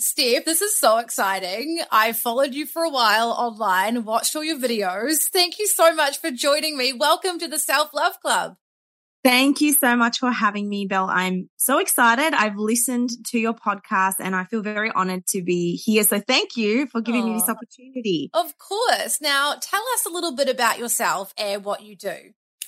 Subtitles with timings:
[0.00, 1.80] Steph, this is so exciting.
[1.90, 5.24] I followed you for a while online, watched all your videos.
[5.32, 6.92] Thank you so much for joining me.
[6.92, 8.54] Welcome to the Self Love Club.
[9.24, 11.10] Thank you so much for having me, Bel.
[11.10, 12.32] I'm so excited.
[12.32, 16.04] I've listened to your podcast and I feel very honored to be here.
[16.04, 18.30] So thank you for giving me this opportunity.
[18.32, 19.20] Of course.
[19.20, 22.14] Now, tell us a little bit about yourself and what you do.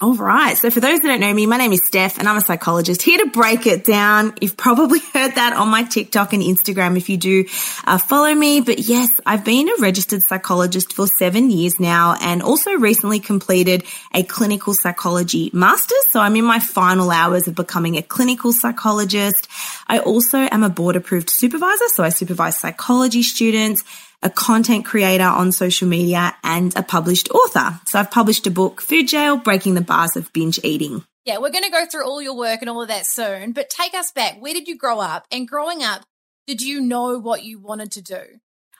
[0.02, 0.56] All right.
[0.56, 3.02] So for those that don't know me, my name is Steph and I'm a psychologist
[3.02, 4.32] here to break it down.
[4.40, 7.44] You've probably heard that on my TikTok and Instagram if you do
[7.84, 8.62] uh, follow me.
[8.62, 13.84] But yes, I've been a registered psychologist for seven years now and also recently completed
[14.14, 16.06] a clinical psychology master's.
[16.08, 19.48] So I'm in my final hours of becoming a clinical psychologist.
[19.86, 21.88] I also am a board approved supervisor.
[21.88, 23.84] So I supervise psychology students
[24.22, 27.80] a content creator on social media, and a published author.
[27.86, 31.04] So I've published a book, Food Jail, Breaking the Bars of Binge Eating.
[31.24, 33.70] Yeah, we're going to go through all your work and all of that soon, but
[33.70, 34.40] take us back.
[34.40, 35.26] Where did you grow up?
[35.30, 36.02] And growing up,
[36.46, 38.22] did you know what you wanted to do?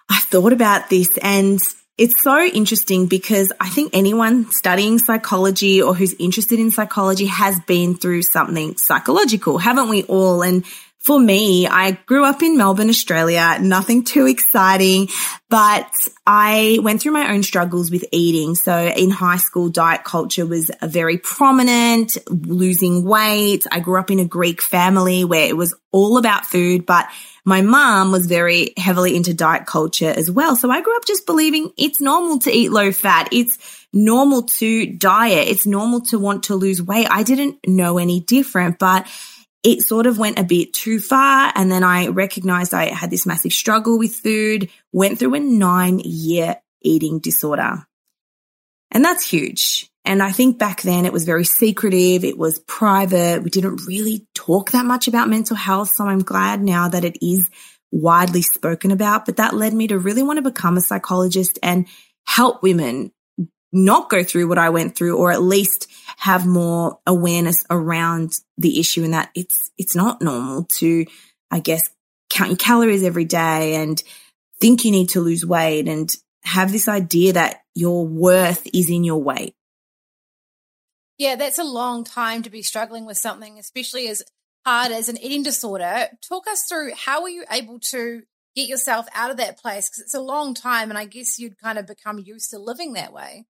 [0.09, 1.61] I thought about this and
[2.01, 7.61] it's so interesting because I think anyone studying psychology or who's interested in psychology has
[7.67, 10.43] been through something psychological, haven't we all?
[10.43, 10.65] And
[11.03, 15.09] for me, I grew up in Melbourne, Australia, nothing too exciting,
[15.49, 15.91] but
[16.27, 18.55] I went through my own struggles with eating.
[18.55, 23.67] So in high school, diet culture was very prominent, losing weight.
[23.73, 27.09] I grew up in a Greek family where it was all about food, but
[27.47, 30.55] my mom was very heavily into diet culture as well.
[30.55, 33.31] So I grew up just believing it's normal to eat low fat.
[33.33, 35.49] It's normal to diet.
[35.49, 37.09] It's normal to want to lose weight.
[37.11, 39.07] I didn't know any different, but
[39.63, 41.53] it sort of went a bit too far.
[41.55, 45.99] And then I recognized I had this massive struggle with food, went through a nine
[45.99, 47.87] year eating disorder.
[48.91, 49.91] And that's huge.
[50.05, 52.25] And I think back then it was very secretive.
[52.25, 53.43] It was private.
[53.43, 55.91] We didn't really talk that much about mental health.
[55.95, 57.49] So I'm glad now that it is
[57.93, 59.27] widely spoken about.
[59.27, 61.87] But that led me to really want to become a psychologist and
[62.27, 63.13] help women
[63.73, 65.87] not go through what I went through or at least
[66.21, 71.07] have more awareness around the issue and that it's, it's not normal to,
[71.51, 71.89] I guess,
[72.29, 74.03] count your calories every day and
[74.61, 79.03] think you need to lose weight and have this idea that your worth is in
[79.03, 79.55] your weight.
[81.17, 84.23] Yeah, that's a long time to be struggling with something, especially as
[84.67, 86.09] hard as an eating disorder.
[86.27, 89.89] Talk us through how were you able to get yourself out of that place?
[89.89, 92.93] Because it's a long time, and I guess you'd kind of become used to living
[92.93, 93.47] that way.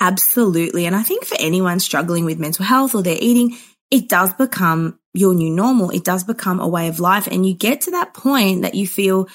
[0.00, 0.86] Absolutely.
[0.86, 3.56] And I think for anyone struggling with mental health or their eating,
[3.90, 5.90] it does become your new normal.
[5.90, 7.28] It does become a way of life.
[7.28, 9.28] And you get to that point that you feel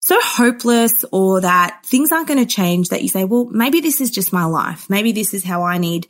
[0.00, 4.00] so hopeless or that things aren't going to change that you say, well, maybe this
[4.00, 4.90] is just my life.
[4.90, 6.08] Maybe this is how I need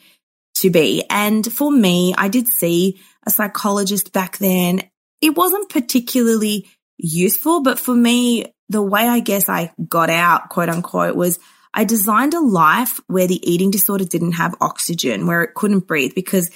[0.57, 1.05] to be.
[1.11, 4.83] And for me, I did see a psychologist back then.
[5.21, 10.69] It wasn't particularly useful, but for me, the way I guess I got out, quote
[10.69, 11.39] unquote, was
[11.75, 16.15] I designed a life where the eating disorder didn't have oxygen, where it couldn't breathe
[16.15, 16.51] because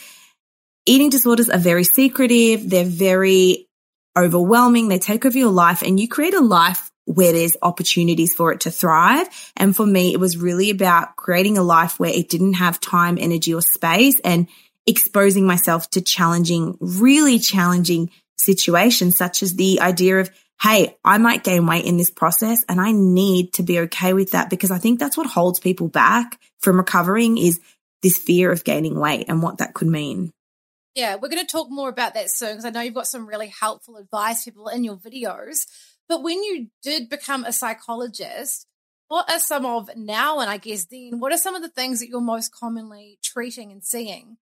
[0.86, 2.70] eating disorders are very secretive.
[2.70, 3.68] They're very
[4.16, 4.88] overwhelming.
[4.88, 8.60] They take over your life and you create a life where there's opportunities for it
[8.60, 9.28] to thrive.
[9.56, 13.18] And for me, it was really about creating a life where it didn't have time,
[13.18, 14.46] energy or space and
[14.86, 21.44] exposing myself to challenging, really challenging situations, such as the idea of, Hey, I might
[21.44, 24.78] gain weight in this process and I need to be okay with that because I
[24.78, 27.60] think that's what holds people back from recovering is
[28.02, 30.32] this fear of gaining weight and what that could mean.
[30.94, 33.26] Yeah, we're going to talk more about that soon because I know you've got some
[33.26, 35.66] really helpful advice, people, in your videos.
[36.08, 38.66] But when you did become a psychologist,
[39.06, 42.00] what are some of now and I guess then, what are some of the things
[42.00, 44.38] that you're most commonly treating and seeing?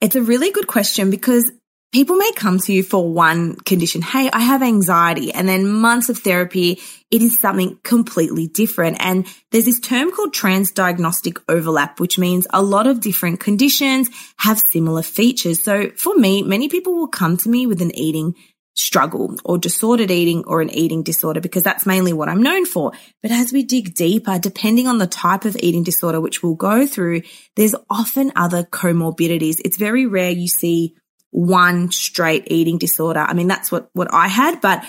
[0.00, 1.50] It's a really good question because
[1.92, 4.02] people may come to you for one condition.
[4.02, 6.80] Hey, I have anxiety and then months of therapy.
[7.10, 8.96] It is something completely different.
[9.00, 14.60] And there's this term called transdiagnostic overlap, which means a lot of different conditions have
[14.72, 15.62] similar features.
[15.62, 18.34] So for me, many people will come to me with an eating
[18.76, 22.92] struggle or disordered eating or an eating disorder because that's mainly what I'm known for.
[23.22, 26.86] But as we dig deeper, depending on the type of eating disorder, which we'll go
[26.86, 27.22] through,
[27.56, 29.60] there's often other comorbidities.
[29.64, 30.94] It's very rare you see
[31.36, 33.20] one straight eating disorder.
[33.20, 34.82] I mean, that's what, what I had, but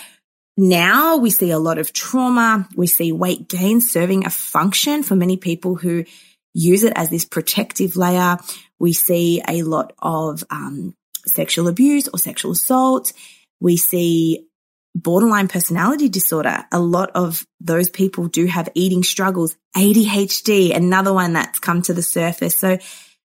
[0.56, 2.66] now we see a lot of trauma.
[2.74, 6.06] We see weight gain serving a function for many people who
[6.54, 8.38] use it as this protective layer.
[8.78, 10.94] We see a lot of um,
[11.26, 13.12] sexual abuse or sexual assault.
[13.60, 14.46] We see
[14.94, 16.64] borderline personality disorder.
[16.72, 19.54] A lot of those people do have eating struggles.
[19.76, 22.56] ADHD, another one that's come to the surface.
[22.56, 22.78] So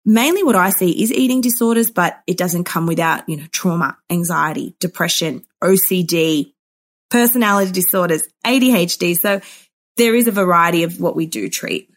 [0.05, 3.97] mainly what I see is eating disorders, but it doesn't come without, you know, trauma,
[4.09, 6.53] anxiety, depression, OCD,
[7.09, 9.17] personality disorders, ADHD.
[9.17, 9.41] So
[9.97, 11.89] there is a variety of what we do treat.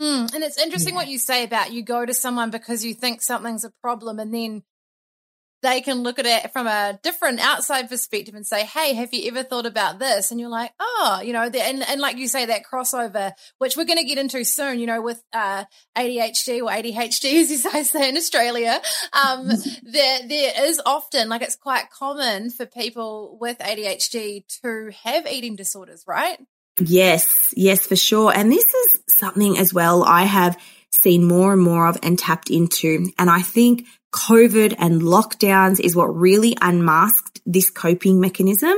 [0.00, 1.00] Mm, and it's interesting yeah.
[1.00, 4.32] what you say about you go to someone because you think something's a problem and
[4.32, 4.62] then
[5.62, 9.28] they can look at it from a different outside perspective and say, Hey, have you
[9.28, 10.30] ever thought about this?
[10.30, 13.84] And you're like, Oh, you know, and, and like you say, that crossover, which we're
[13.84, 15.64] going to get into soon, you know, with, uh,
[15.96, 18.80] ADHD or ADHD, as you say in Australia,
[19.12, 19.48] um,
[19.82, 25.56] there, there is often, like, it's quite common for people with ADHD to have eating
[25.56, 26.38] disorders, right?
[26.80, 28.32] Yes, yes, for sure.
[28.34, 30.56] And this is something as well I have
[30.90, 33.10] seen more and more of and tapped into.
[33.18, 38.76] And I think COVID and lockdowns is what really unmasked this coping mechanism.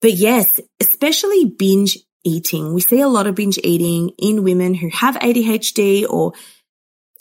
[0.00, 2.74] But yes, especially binge eating.
[2.74, 6.32] We see a lot of binge eating in women who have ADHD or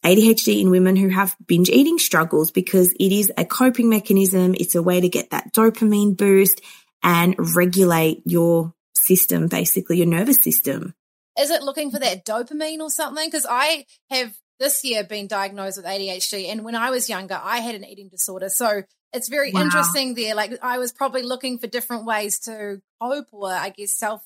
[0.04, 4.54] ADHD in women who have binge eating struggles because it is a coping mechanism.
[4.58, 6.62] It's a way to get that dopamine boost
[7.02, 10.94] and regulate your system, basically your nervous system.
[11.40, 13.26] Is it looking for that dopamine or something?
[13.26, 14.34] Because I have
[14.64, 16.50] this year been diagnosed with ADHD.
[16.50, 18.48] And when I was younger, I had an eating disorder.
[18.48, 19.62] So it's very wow.
[19.62, 20.36] interesting there.
[20.36, 24.24] Like I was probably looking for different ways to cope or I guess self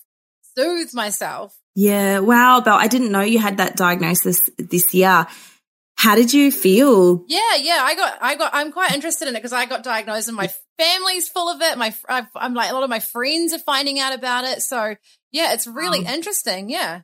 [0.56, 1.57] soothe myself.
[1.75, 2.19] Yeah.
[2.19, 2.75] Wow, Bel.
[2.75, 5.25] I didn't know you had that diagnosis this year.
[5.95, 7.25] How did you feel?
[7.28, 10.28] Yeah, yeah, I got, I got, I'm quite interested in it because I got diagnosed
[10.28, 11.75] and my family's full of it.
[11.80, 11.92] My,
[12.36, 14.62] I'm like, a lot of my friends are finding out about it.
[14.62, 14.95] So
[15.31, 16.13] yeah, it's really wow.
[16.13, 16.69] interesting.
[16.69, 17.01] Yeah.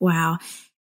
[0.00, 0.36] Wow.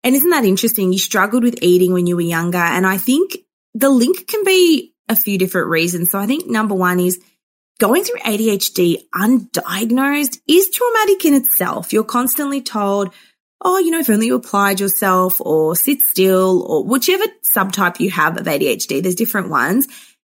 [0.05, 0.93] And isn't that interesting?
[0.93, 2.59] You struggled with eating when you were younger.
[2.59, 3.37] And I think
[3.75, 6.11] the link can be a few different reasons.
[6.11, 7.21] So I think number one is
[7.79, 11.93] going through ADHD undiagnosed is traumatic in itself.
[11.93, 13.13] You're constantly told,
[13.61, 17.25] oh, you know, if only you applied yourself or sit still or whichever
[17.55, 19.87] subtype you have of ADHD, there's different ones.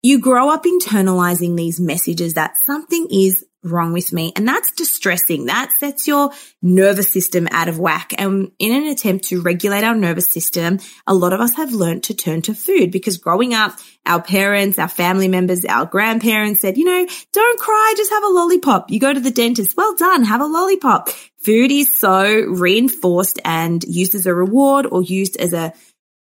[0.02, 4.33] You grow up internalizing these messages that something is wrong with me.
[4.37, 5.47] And that's distressing.
[5.47, 6.31] That sets your
[6.63, 8.13] nervous system out of whack.
[8.19, 12.05] And in an attempt to regulate our nervous system, a lot of us have learned
[12.05, 16.77] to turn to food because growing up, our parents, our family members, our grandparents said,
[16.77, 18.91] you know, don't cry, just have a lollipop.
[18.91, 19.77] You go to the dentist.
[19.77, 20.25] Well done.
[20.25, 21.09] Have a lollipop.
[21.41, 25.73] Food is so reinforced and used as a reward or used as a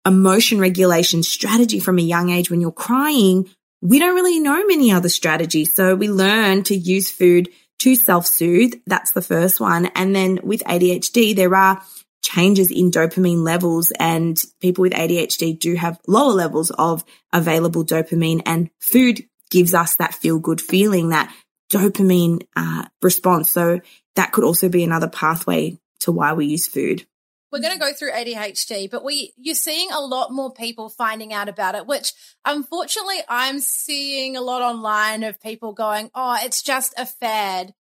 [0.06, 3.50] emotion regulation strategy from a young age when you're crying
[3.84, 5.76] we don't really know many other strategies.
[5.76, 7.50] So we learn to use food
[7.80, 8.76] to self-soothe.
[8.88, 9.88] That's the first one.
[9.88, 11.84] And then with ADHD, there are
[12.22, 18.42] changes in dopamine levels and people with ADHD do have lower levels of available dopamine
[18.46, 21.36] and food gives us that feel good feeling, that
[21.70, 23.52] dopamine uh, response.
[23.52, 23.82] So
[24.16, 27.06] that could also be another pathway to why we use food
[27.54, 31.32] we're going to go through ADHD, but we you're seeing a lot more people finding
[31.32, 32.12] out about it, which
[32.44, 37.76] unfortunately I'm seeing a lot online of people going, "Oh, it's just a fad,"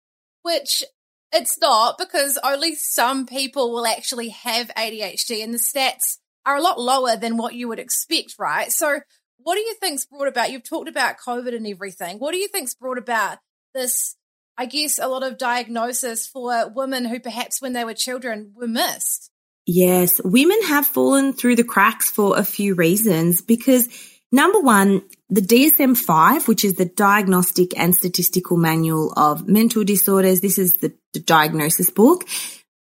[0.42, 0.84] which
[1.32, 6.62] it's not because only some people will actually have ADHD, and the stats are a
[6.64, 8.72] lot lower than what you would expect, right?
[8.72, 9.02] So,
[9.38, 10.52] what do you think's brought about?
[10.52, 12.18] You've talked about COVID and everything.
[12.18, 13.38] What do you think's brought about
[13.76, 14.16] this?
[14.58, 18.68] I guess a lot of diagnosis for women who perhaps when they were children were
[18.68, 19.29] missed.
[19.72, 23.88] Yes, women have fallen through the cracks for a few reasons because
[24.32, 30.42] number one, the DSM 5, which is the Diagnostic and Statistical Manual of Mental Disorders,
[30.42, 32.28] this is the, the diagnosis book.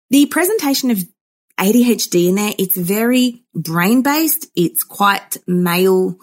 [0.09, 1.03] The presentation of
[1.59, 4.47] ADHD in there, it's very brain based.
[4.55, 6.17] It's quite male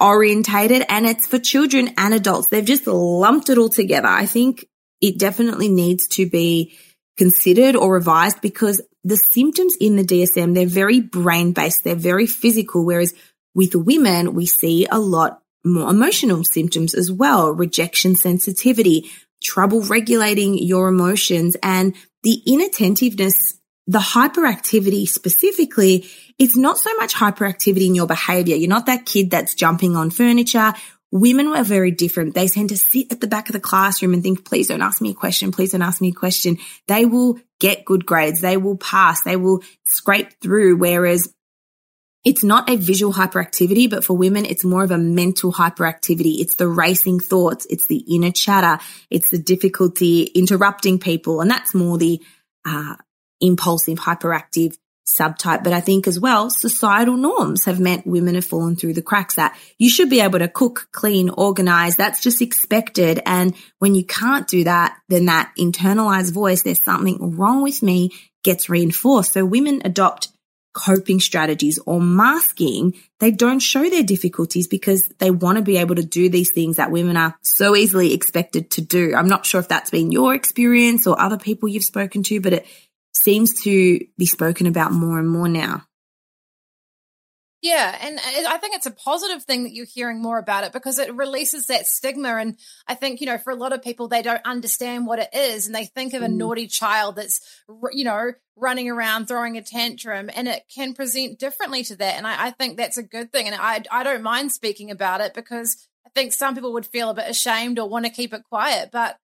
[0.00, 2.48] orientated and it's for children and adults.
[2.48, 4.08] They've just lumped it all together.
[4.08, 4.66] I think
[5.02, 6.74] it definitely needs to be
[7.18, 11.84] considered or revised because the symptoms in the DSM, they're very brain based.
[11.84, 12.84] They're very physical.
[12.84, 13.14] Whereas
[13.54, 17.52] with women, we see a lot more emotional symptoms as well.
[17.52, 19.10] Rejection sensitivity,
[19.42, 26.06] trouble regulating your emotions and the inattentiveness the hyperactivity specifically,
[26.38, 28.54] it's not so much hyperactivity in your behavior.
[28.54, 30.74] You're not that kid that's jumping on furniture.
[31.10, 32.34] Women were very different.
[32.34, 35.00] They tend to sit at the back of the classroom and think, please don't ask
[35.00, 35.52] me a question.
[35.52, 36.58] Please don't ask me a question.
[36.86, 38.42] They will get good grades.
[38.42, 39.22] They will pass.
[39.22, 40.76] They will scrape through.
[40.76, 41.32] Whereas
[42.24, 46.40] it's not a visual hyperactivity, but for women, it's more of a mental hyperactivity.
[46.40, 47.66] It's the racing thoughts.
[47.70, 48.82] It's the inner chatter.
[49.08, 51.40] It's the difficulty interrupting people.
[51.40, 52.20] And that's more the,
[52.66, 52.96] uh,
[53.40, 54.76] impulsive, hyperactive
[55.08, 55.64] subtype.
[55.64, 59.36] But I think as well, societal norms have meant women have fallen through the cracks
[59.36, 61.96] that you should be able to cook, clean, organize.
[61.96, 63.20] That's just expected.
[63.26, 68.10] And when you can't do that, then that internalized voice, there's something wrong with me
[68.44, 69.32] gets reinforced.
[69.32, 70.28] So women adopt
[70.78, 72.94] coping strategies or masking.
[73.18, 76.76] They don't show their difficulties because they want to be able to do these things
[76.76, 79.14] that women are so easily expected to do.
[79.16, 82.52] I'm not sure if that's been your experience or other people you've spoken to, but
[82.52, 82.66] it,
[83.18, 85.84] seems to be spoken about more and more now.
[87.60, 91.00] Yeah, and I think it's a positive thing that you're hearing more about it because
[91.00, 92.36] it releases that stigma.
[92.36, 92.56] And
[92.86, 95.66] I think, you know, for a lot of people, they don't understand what it is
[95.66, 96.34] and they think of a mm.
[96.34, 97.40] naughty child that's,
[97.92, 102.14] you know, running around throwing a tantrum and it can present differently to that.
[102.16, 103.48] And I, I think that's a good thing.
[103.48, 107.10] And I, I don't mind speaking about it because I think some people would feel
[107.10, 108.90] a bit ashamed or want to keep it quiet.
[108.92, 109.18] But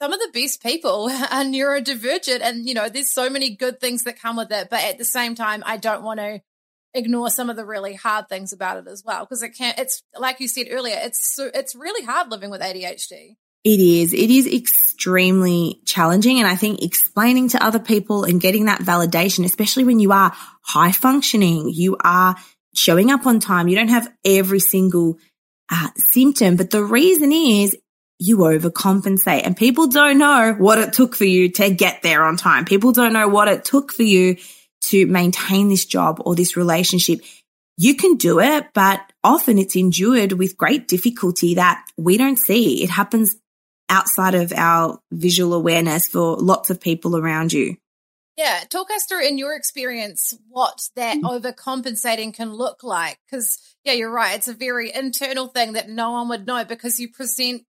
[0.00, 4.04] some of the best people are neurodivergent and you know there's so many good things
[4.04, 6.40] that come with it but at the same time i don't want to
[6.94, 10.02] ignore some of the really hard things about it as well because it can't it's
[10.18, 14.14] like you said earlier it's it's really hard living with adhd it is.
[14.14, 19.44] It is extremely challenging and i think explaining to other people and getting that validation
[19.44, 22.36] especially when you are high functioning you are
[22.74, 25.18] showing up on time you don't have every single
[25.70, 27.76] uh, symptom but the reason is
[28.18, 32.36] you overcompensate and people don't know what it took for you to get there on
[32.36, 32.64] time.
[32.64, 34.36] People don't know what it took for you
[34.80, 37.20] to maintain this job or this relationship.
[37.76, 42.82] You can do it, but often it's endured with great difficulty that we don't see.
[42.82, 43.36] It happens
[43.88, 47.76] outside of our visual awareness for lots of people around you.
[48.36, 51.22] Yeah, talk us through in your experience what that mm.
[51.22, 53.18] overcompensating can look like.
[53.28, 54.36] Because, yeah, you're right.
[54.36, 57.64] It's a very internal thing that no one would know because you present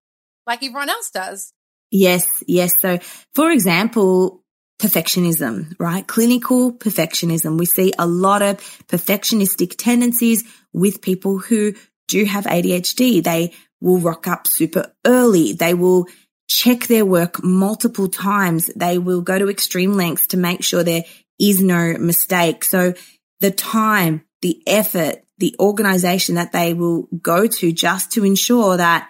[0.45, 1.53] like everyone else does.
[1.91, 2.71] Yes, yes.
[2.79, 2.99] So,
[3.33, 4.43] for example,
[4.79, 6.05] perfectionism, right?
[6.07, 7.57] Clinical perfectionism.
[7.57, 10.43] We see a lot of perfectionistic tendencies
[10.73, 11.73] with people who
[12.07, 13.23] do have ADHD.
[13.23, 15.53] They will rock up super early.
[15.53, 16.07] They will
[16.47, 18.69] check their work multiple times.
[18.75, 21.03] They will go to extreme lengths to make sure there
[21.39, 22.63] is no mistake.
[22.63, 22.93] So
[23.39, 29.09] the time, the effort, the organization that they will go to just to ensure that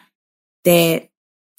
[0.64, 1.09] their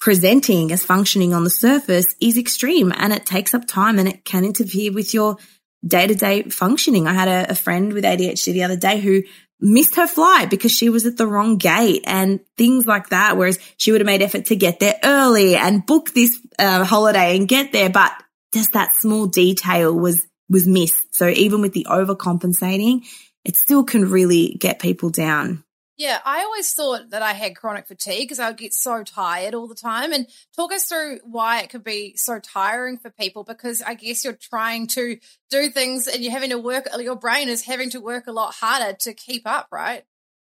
[0.01, 4.25] presenting as functioning on the surface is extreme and it takes up time and it
[4.25, 5.37] can interfere with your
[5.85, 7.07] day to day functioning.
[7.07, 9.21] I had a, a, friend with ADHD the other day who
[9.59, 13.37] missed her flight because she was at the wrong gate and things like that.
[13.37, 17.37] Whereas she would have made effort to get there early and book this uh, holiday
[17.37, 17.91] and get there.
[17.91, 18.11] But
[18.53, 21.15] just that small detail was, was missed.
[21.15, 23.05] So even with the overcompensating,
[23.45, 25.63] it still can really get people down.
[26.01, 29.53] Yeah, I always thought that I had chronic fatigue because I would get so tired
[29.53, 30.11] all the time.
[30.11, 34.23] And talk us through why it could be so tiring for people because I guess
[34.23, 35.19] you're trying to
[35.51, 38.55] do things and you're having to work, your brain is having to work a lot
[38.55, 40.03] harder to keep up, right?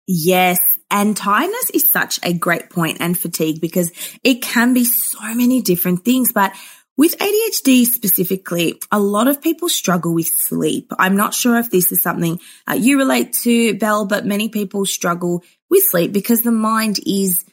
[0.07, 0.57] Yes.
[0.89, 3.91] And tiredness is such a great point and fatigue because
[4.23, 6.31] it can be so many different things.
[6.33, 6.53] But
[6.95, 10.91] with ADHD specifically, a lot of people struggle with sleep.
[10.99, 14.85] I'm not sure if this is something uh, you relate to, Bel, but many people
[14.85, 17.43] struggle with sleep because the mind is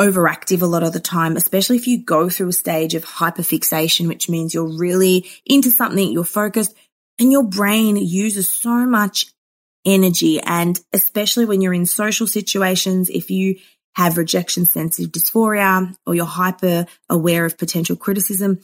[0.00, 4.08] overactive a lot of the time, especially if you go through a stage of hyperfixation,
[4.08, 6.74] which means you're really into something, you're focused,
[7.20, 9.26] and your brain uses so much
[9.84, 10.40] energy.
[10.40, 13.56] And especially when you're in social situations, if you
[13.94, 18.60] have rejection sensitive dysphoria or you're hyper aware of potential criticism,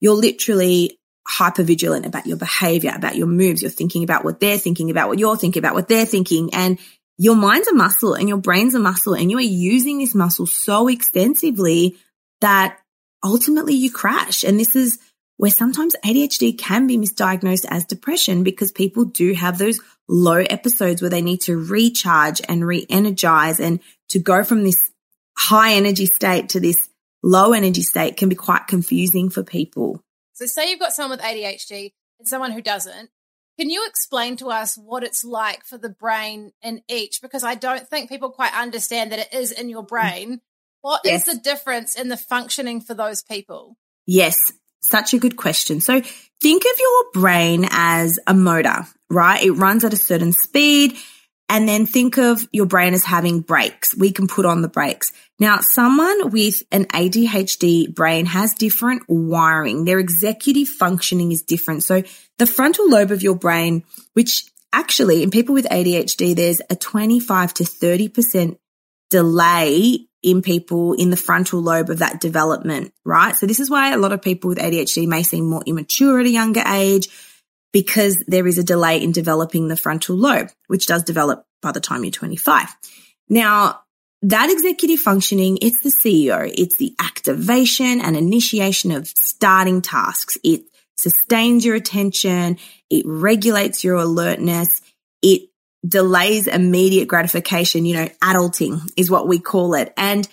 [0.00, 3.62] you're literally hyper vigilant about your behavior, about your moves.
[3.62, 6.54] You're thinking about what they're thinking about, what you're thinking about, what they're thinking.
[6.54, 6.78] And
[7.18, 10.46] your mind's a muscle and your brain's a muscle and you are using this muscle
[10.46, 11.96] so extensively
[12.40, 12.78] that
[13.24, 14.44] ultimately you crash.
[14.44, 14.98] And this is
[15.38, 21.00] where sometimes ADHD can be misdiagnosed as depression because people do have those low episodes
[21.00, 24.92] where they need to recharge and re-energize and to go from this
[25.36, 26.88] high energy state to this
[27.22, 30.02] low energy state can be quite confusing for people.
[30.34, 33.10] So say you've got someone with ADHD and someone who doesn't.
[33.58, 37.22] Can you explain to us what it's like for the brain in each?
[37.22, 40.40] Because I don't think people quite understand that it is in your brain.
[40.82, 41.26] What yes.
[41.26, 43.76] is the difference in the functioning for those people?
[44.06, 44.36] Yes,
[44.82, 45.80] such a good question.
[45.80, 46.02] So
[46.40, 49.42] think of your brain as a motor, right?
[49.42, 50.96] It runs at a certain speed.
[51.48, 53.96] And then think of your brain as having brakes.
[53.96, 55.12] We can put on the brakes.
[55.38, 59.84] Now, someone with an ADHD brain has different wiring.
[59.84, 61.84] Their executive functioning is different.
[61.84, 62.02] So
[62.38, 63.84] the frontal lobe of your brain,
[64.14, 68.58] which actually in people with ADHD, there's a 25 to 30%
[69.08, 73.36] delay in people in the frontal lobe of that development, right?
[73.36, 76.26] So this is why a lot of people with ADHD may seem more immature at
[76.26, 77.08] a younger age
[77.76, 81.80] because there is a delay in developing the frontal lobe, which does develop by the
[81.80, 82.74] time you're 25.
[83.28, 83.80] Now,
[84.22, 86.50] that executive functioning, it's the CEO.
[86.56, 90.38] It's the activation and initiation of starting tasks.
[90.42, 90.62] It
[90.96, 92.56] sustains your attention.
[92.88, 94.80] It regulates your alertness.
[95.20, 95.42] It
[95.86, 97.84] delays immediate gratification.
[97.84, 99.92] You know, adulting is what we call it.
[99.98, 100.26] And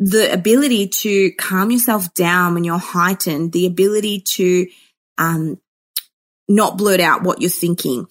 [0.00, 4.66] the ability to calm yourself down when you're heightened, the ability to,
[5.16, 5.60] um,
[6.50, 8.06] not blurt out what you're thinking.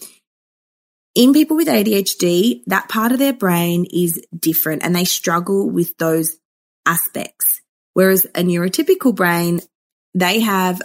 [1.13, 5.97] In people with ADHD, that part of their brain is different and they struggle with
[5.97, 6.37] those
[6.85, 7.61] aspects.
[7.93, 9.59] Whereas a neurotypical brain,
[10.13, 10.81] they have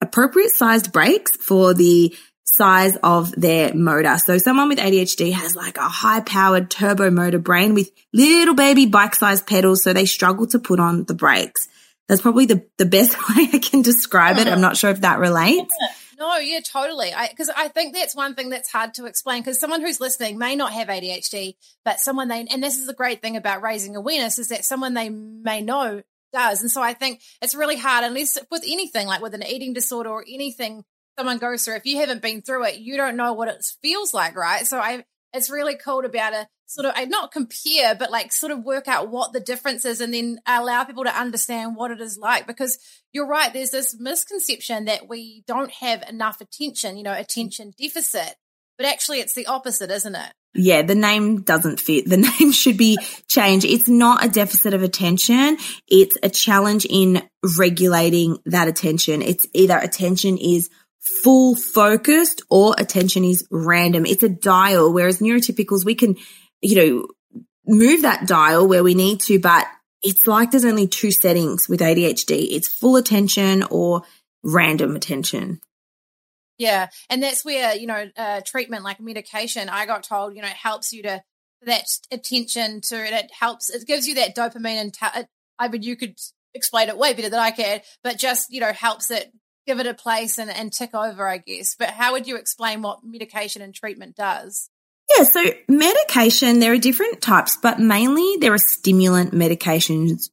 [0.00, 4.16] appropriate sized brakes for the size of their motor.
[4.18, 8.86] So someone with ADHD has like a high powered turbo motor brain with little baby
[8.86, 9.82] bike sized pedals.
[9.82, 11.66] So they struggle to put on the brakes.
[12.06, 14.46] That's probably the, the best way I can describe it.
[14.46, 15.74] I'm not sure if that relates.
[16.18, 17.12] No, yeah, totally.
[17.30, 19.42] Because I, I, think that's one thing that's hard to explain.
[19.42, 22.94] Because someone who's listening may not have ADHD, but someone they, and this is the
[22.94, 26.60] great thing about raising awareness is that someone they may know does.
[26.60, 30.10] And so I think it's really hard, unless with anything like with an eating disorder
[30.10, 30.84] or anything
[31.18, 34.12] someone goes through, if you haven't been through it, you don't know what it feels
[34.12, 34.66] like, right?
[34.66, 38.10] So I, it's really cool to be able to sort of eh, not compare, but
[38.10, 41.76] like sort of work out what the difference is and then allow people to understand
[41.76, 42.46] what it is like.
[42.46, 42.78] Because
[43.12, 48.36] you're right, there's this misconception that we don't have enough attention, you know, attention deficit.
[48.76, 50.32] But actually, it's the opposite, isn't it?
[50.54, 52.08] Yeah, the name doesn't fit.
[52.08, 53.66] The name should be changed.
[53.66, 55.58] It's not a deficit of attention.
[55.88, 57.22] It's a challenge in
[57.58, 59.22] regulating that attention.
[59.22, 60.70] It's either attention is
[61.22, 64.06] full focused or attention is random.
[64.06, 66.16] It's a dial, whereas neurotypicals, we can,
[66.60, 69.66] you know, move that dial where we need to, but
[70.02, 72.48] it's like there's only two settings with ADHD.
[72.50, 74.02] It's full attention or
[74.42, 75.60] random attention.
[76.58, 76.88] Yeah.
[77.10, 80.92] And that's where, you know, uh, treatment like medication, I got told, you know, helps
[80.92, 81.22] you to
[81.62, 83.12] that attention to it.
[83.12, 85.24] It helps, it gives you that dopamine and ta-
[85.58, 86.16] I mean, you could
[86.54, 89.32] explain it way better than I can, but just, you know, helps it
[89.66, 91.74] give it a place and, and tick over, I guess.
[91.74, 94.70] But how would you explain what medication and treatment does?
[95.16, 100.30] Yeah, so medication, there are different types, but mainly there are stimulant medications,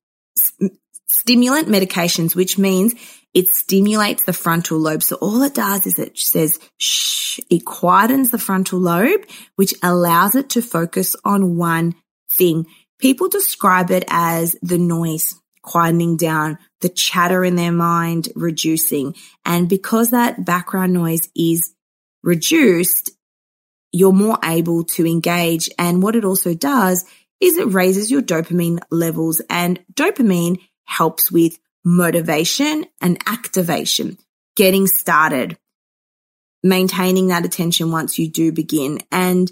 [1.09, 2.95] stimulant medications, which means
[3.33, 5.03] it stimulates the frontal lobe.
[5.03, 10.35] So all it does is it says shh, it quietens the frontal lobe, which allows
[10.35, 11.95] it to focus on one
[12.31, 12.65] thing.
[12.99, 19.15] People describe it as the noise quietening down, the chatter in their mind reducing.
[19.45, 21.73] And because that background noise is
[22.23, 23.11] reduced,
[23.91, 25.69] you're more able to engage.
[25.77, 27.05] And what it also does
[27.39, 34.17] is it raises your dopamine levels and dopamine helps with motivation and activation,
[34.55, 35.57] getting started,
[36.63, 38.99] maintaining that attention once you do begin.
[39.11, 39.51] And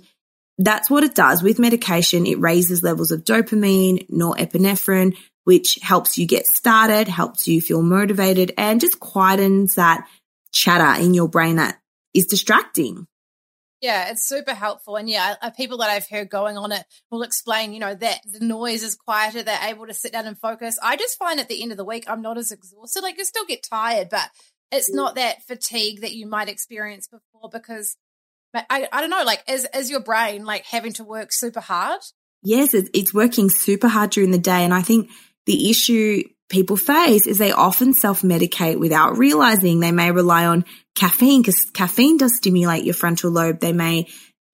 [0.59, 2.27] that's what it does with medication.
[2.27, 5.15] It raises levels of dopamine, norepinephrine,
[5.49, 10.07] which helps you get started, helps you feel motivated and just quietens that
[10.51, 11.79] chatter in your brain that
[12.13, 13.07] is distracting.
[13.81, 14.95] Yeah, it's super helpful.
[14.95, 18.19] And yeah, uh, people that I've heard going on it will explain, you know, that
[18.31, 19.41] the noise is quieter.
[19.41, 20.77] They're able to sit down and focus.
[20.83, 23.01] I just find at the end of the week, I'm not as exhausted.
[23.01, 24.29] Like you still get tired, but
[24.71, 27.97] it's not that fatigue that you might experience before because
[28.53, 32.01] I, I don't know, like is, is your brain like having to work super hard?
[32.43, 34.63] Yes, it's working super hard during the day.
[34.63, 35.09] And I think
[35.49, 41.41] the issue people face is they often self-medicate without realizing they may rely on caffeine
[41.41, 43.59] because caffeine does stimulate your frontal lobe.
[43.59, 44.07] They may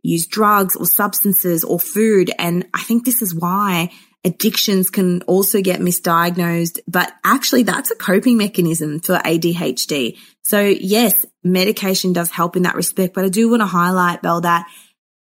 [0.04, 2.32] use drugs or substances or food.
[2.40, 3.92] And I think this is why
[4.24, 10.18] addictions can also get misdiagnosed, but actually that's a coping mechanism for ADHD.
[10.46, 14.40] So yes, medication does help in that respect, but I do want to highlight, Bel,
[14.42, 14.66] that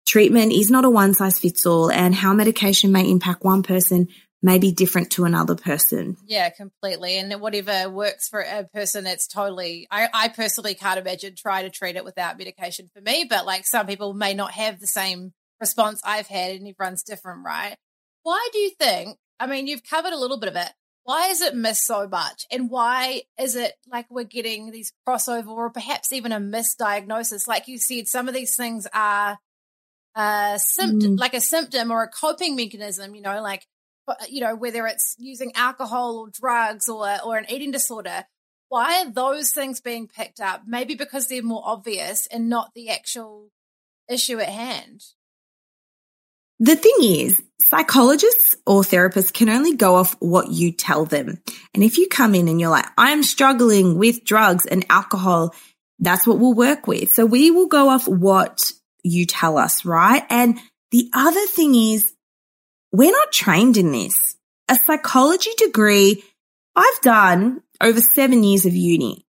[0.06, 4.10] treatment is not a one size fits all and how medication may impact one person
[4.46, 6.16] may be different to another person.
[6.26, 7.18] Yeah, completely.
[7.18, 11.70] And whatever works for a person, it's totally, I, I personally can't imagine try to
[11.70, 15.34] treat it without medication for me, but like some people may not have the same
[15.60, 17.76] response I've had and everyone's different, right?
[18.24, 19.18] Why do you think?
[19.40, 20.72] I mean, you've covered a little bit of it.
[21.04, 22.46] Why is it missed so much?
[22.52, 27.48] And why is it like we're getting these crossover or perhaps even a misdiagnosis?
[27.48, 29.38] Like you said, some of these things are
[30.16, 31.20] a symptom, mm.
[31.20, 33.66] like a symptom or a coping mechanism, you know, like,
[34.30, 38.26] you know, whether it's using alcohol or drugs or, or an eating disorder.
[38.70, 40.64] Why are those things being picked up?
[40.66, 43.52] Maybe because they're more obvious and not the actual
[44.10, 45.02] issue at hand.
[46.60, 51.42] The thing is, psychologists or therapists can only go off what you tell them.
[51.74, 55.54] And if you come in and you're like, I'm struggling with drugs and alcohol,
[56.00, 57.12] that's what we'll work with.
[57.12, 58.72] So we will go off what
[59.04, 60.24] you tell us, right?
[60.30, 60.60] And
[60.92, 62.15] the other thing is,
[62.98, 64.36] we're not trained in this.
[64.70, 66.24] A psychology degree,
[66.76, 69.26] I've done over seven years of uni.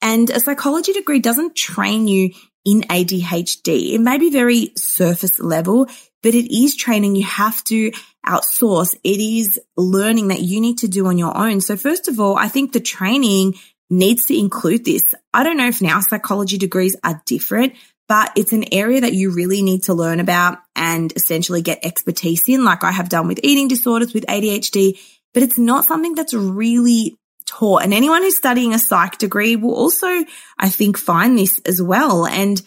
[0.00, 2.30] And a psychology degree doesn't train you
[2.64, 3.94] in ADHD.
[3.94, 5.88] It may be very surface level
[6.22, 7.92] but it is training you have to
[8.26, 8.94] outsource.
[9.04, 11.60] It is learning that you need to do on your own.
[11.60, 13.54] So first of all, I think the training
[13.90, 15.14] needs to include this.
[15.32, 17.74] I don't know if now psychology degrees are different,
[18.08, 22.48] but it's an area that you really need to learn about and essentially get expertise
[22.48, 24.98] in, like I have done with eating disorders, with ADHD,
[25.34, 27.16] but it's not something that's really
[27.46, 27.82] taught.
[27.82, 30.24] And anyone who's studying a psych degree will also,
[30.58, 32.26] I think, find this as well.
[32.26, 32.60] And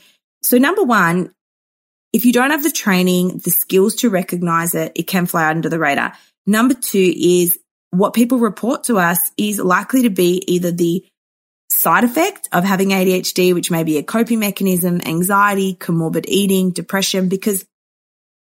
[0.43, 1.34] so number one,
[2.13, 5.69] if you don't have the training, the skills to recognize it, it can fly under
[5.69, 6.13] the radar.
[6.45, 7.58] Number two is
[7.91, 11.06] what people report to us is likely to be either the
[11.82, 17.28] side effect of having ADHD, which may be a coping mechanism, anxiety, comorbid eating, depression,
[17.28, 17.65] because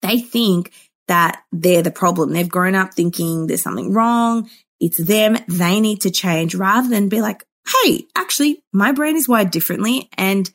[0.02, 0.72] they think
[1.08, 2.32] that they're the problem.
[2.32, 4.50] They've grown up thinking there's something wrong.
[4.80, 5.38] It's them.
[5.48, 7.44] They need to change rather than be like,
[7.84, 10.50] Hey, actually, my brain is wired differently and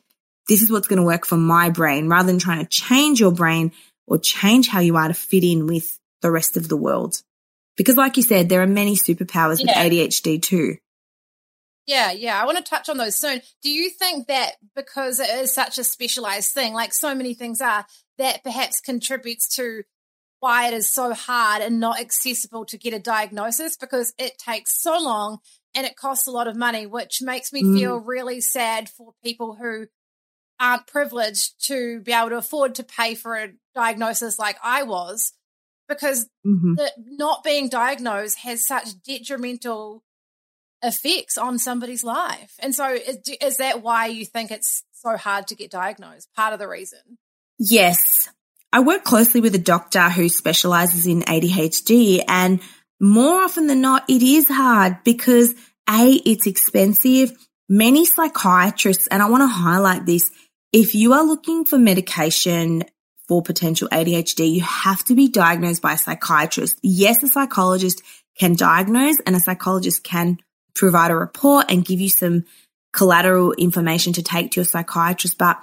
[0.49, 3.31] this is what's going to work for my brain rather than trying to change your
[3.31, 3.71] brain
[4.07, 7.21] or change how you are to fit in with the rest of the world.
[7.77, 9.81] Because like you said, there are many superpowers yeah.
[9.81, 10.77] with ADHD too.
[11.87, 12.39] Yeah, yeah.
[12.39, 13.41] I want to touch on those soon.
[13.63, 17.61] Do you think that because it is such a specialized thing, like so many things
[17.61, 17.85] are,
[18.17, 19.83] that perhaps contributes to
[20.39, 24.79] why it is so hard and not accessible to get a diagnosis because it takes
[24.79, 25.39] so long
[25.73, 27.77] and it costs a lot of money, which makes me mm.
[27.77, 29.87] feel really sad for people who
[30.59, 35.33] aren't privileged to be able to afford to pay for a diagnosis like I was
[35.87, 36.73] because mm-hmm.
[36.73, 40.03] the, not being diagnosed has such detrimental
[40.83, 42.53] effects on somebody's life.
[42.59, 46.29] And so is, is that why you think it's so hard to get diagnosed?
[46.35, 46.99] Part of the reason?
[47.59, 48.29] Yes.
[48.71, 52.59] I work closely with a doctor who specializes in ADHD and
[52.99, 55.53] more often than not, it is hard because
[55.89, 57.31] A, it's expensive.
[57.69, 60.29] Many psychiatrists, and I want to highlight this,
[60.73, 62.83] if you are looking for medication
[63.27, 66.79] for potential ADHD, you have to be diagnosed by a psychiatrist.
[66.81, 68.01] Yes, a psychologist
[68.39, 70.37] can diagnose and a psychologist can
[70.77, 72.45] provide a report and give you some
[72.93, 75.37] collateral information to take to your psychiatrist.
[75.37, 75.57] But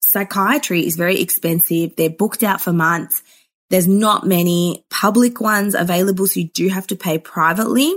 [0.00, 1.96] psychiatry is very expensive.
[1.96, 3.22] They're booked out for months.
[3.70, 6.26] There's not many public ones available.
[6.26, 7.94] So you do have to pay privately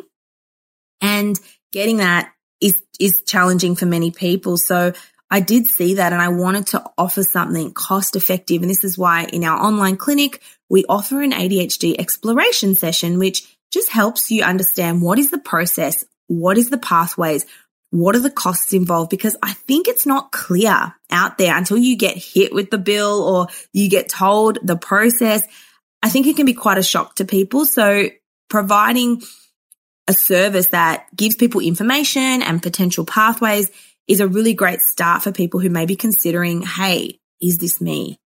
[1.02, 1.38] and
[1.72, 4.58] getting that is, is challenging for many people.
[4.58, 4.94] So
[5.30, 8.62] I did see that and I wanted to offer something cost effective.
[8.62, 13.58] And this is why in our online clinic, we offer an ADHD exploration session, which
[13.72, 16.06] just helps you understand what is the process?
[16.28, 17.46] What is the pathways?
[17.92, 19.10] What are the costs involved?
[19.10, 23.24] Because I think it's not clear out there until you get hit with the bill
[23.24, 25.44] or you get told the process.
[26.04, 27.66] I think it can be quite a shock to people.
[27.66, 28.10] So
[28.50, 29.22] providing
[30.08, 33.72] a service that gives people information and potential pathways
[34.08, 38.20] is a really great start for people who may be considering, hey, is this me?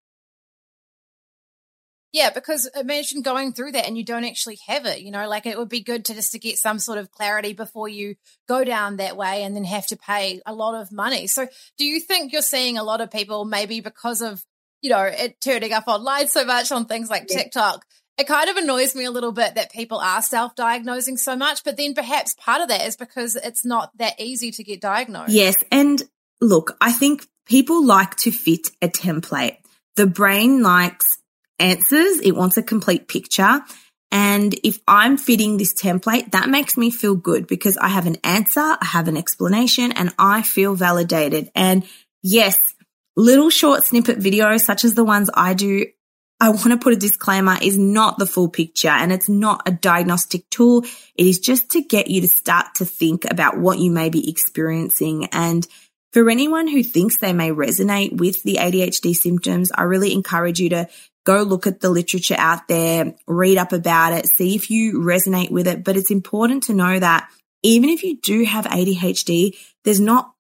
[2.11, 5.45] Yeah, because imagine going through that and you don't actually have it, you know, like
[5.45, 8.15] it would be good to just to get some sort of clarity before you
[8.47, 11.27] go down that way and then have to pay a lot of money.
[11.27, 14.43] So do you think you're seeing a lot of people maybe because of,
[14.81, 17.43] you know, it turning up online so much on things like yeah.
[17.43, 17.85] TikTok
[18.19, 21.63] it kind of annoys me a little bit that people are self diagnosing so much,
[21.63, 25.31] but then perhaps part of that is because it's not that easy to get diagnosed.
[25.31, 25.55] Yes.
[25.71, 26.03] And
[26.41, 29.57] look, I think people like to fit a template.
[29.95, 31.18] the brain likes
[31.59, 32.19] answers.
[32.19, 33.61] It wants a complete picture.
[34.11, 38.17] And if I'm fitting this template, that makes me feel good because I have an
[38.23, 41.51] answer, I have an explanation, and I feel validated.
[41.53, 41.87] And
[42.23, 42.57] yes,
[43.15, 45.85] little short snippet videos such as the ones I do,
[46.39, 49.71] I want to put a disclaimer is not the full picture and it's not a
[49.71, 50.85] diagnostic tool.
[51.15, 54.29] It is just to get you to start to think about what you may be
[54.29, 55.27] experiencing.
[55.33, 55.67] And
[56.13, 60.69] for anyone who thinks they may resonate with the ADHD symptoms, I really encourage you
[60.69, 60.87] to
[61.25, 65.51] go look at the literature out there, read up about it, see if you resonate
[65.51, 65.83] with it.
[65.83, 67.29] But it's important to know that
[67.63, 70.33] even if you do have ADHD, there's not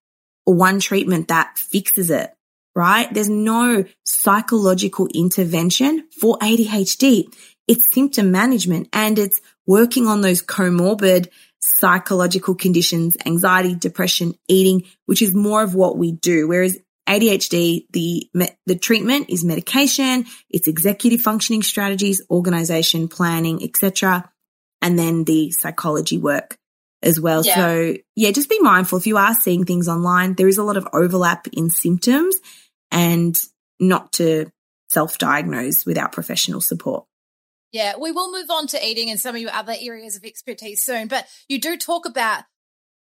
[0.45, 2.33] one treatment that fixes it,
[2.75, 3.13] right?
[3.13, 7.33] There's no psychological intervention for ADHD.
[7.67, 11.29] It's symptom management and it's working on those comorbid
[11.61, 16.47] psychological conditions, anxiety, depression, eating, which is more of what we do.
[16.47, 16.77] Whereas
[17.09, 18.29] ADHD, the,
[18.65, 24.31] the treatment is medication, it's executive functioning strategies, organization, planning, etc.
[24.81, 26.57] And then the psychology work
[27.01, 27.43] as well.
[27.43, 27.55] Yeah.
[27.55, 30.77] So yeah, just be mindful if you are seeing things online, there is a lot
[30.77, 32.35] of overlap in symptoms
[32.91, 33.37] and
[33.79, 34.51] not to
[34.91, 37.05] self-diagnose without professional support.
[37.71, 40.83] Yeah, we will move on to eating and some of your other areas of expertise
[40.83, 42.43] soon, but you do talk about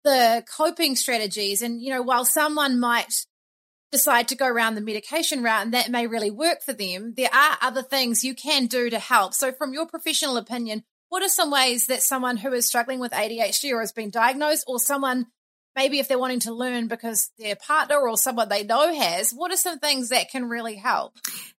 [0.04, 3.26] the coping strategies and you know while someone might
[3.92, 7.34] decide to go around the medication route and that may really work for them, there
[7.34, 9.34] are other things you can do to help.
[9.34, 13.12] So, from your professional opinion, what are some ways that someone who is struggling with
[13.12, 15.28] ADHD or has been diagnosed, or someone
[15.76, 19.52] maybe if they're wanting to learn because their partner or someone they know has, what
[19.52, 21.14] are some things that can really help?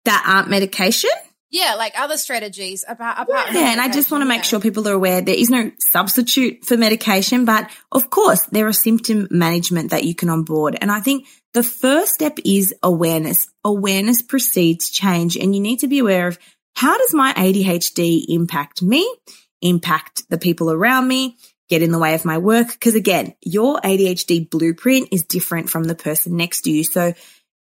[0.05, 1.11] That aren't medication?
[1.51, 3.53] Yeah, like other strategies about apart.
[3.53, 6.65] Yeah, and I just want to make sure people are aware there is no substitute
[6.65, 10.79] for medication, but of course there are symptom management that you can onboard.
[10.81, 13.49] And I think the first step is awareness.
[13.65, 16.39] Awareness precedes change, and you need to be aware of
[16.75, 19.13] how does my ADHD impact me,
[19.61, 21.37] impact the people around me,
[21.69, 22.69] get in the way of my work?
[22.73, 26.85] Because again, your ADHD blueprint is different from the person next to you.
[26.85, 27.15] So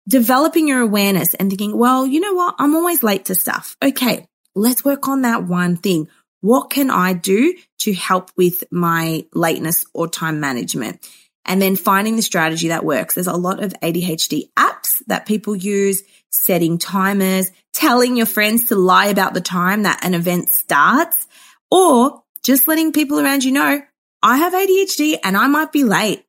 [0.08, 2.56] developing your awareness and thinking, well, you know what?
[2.60, 3.78] I'm always late to stuff.
[3.84, 4.28] Okay.
[4.56, 6.10] Let's work on that one thing.
[6.42, 11.08] What can I do to help with my lateness or time management?
[11.46, 13.16] And then finding the strategy that works.
[13.16, 18.76] There's a lot of ADHD apps that people use, setting timers, telling your friends to
[18.76, 21.28] lie about the time that an event starts,
[21.70, 23.82] or just letting people around you know,
[24.22, 26.24] I have ADHD and I might be late.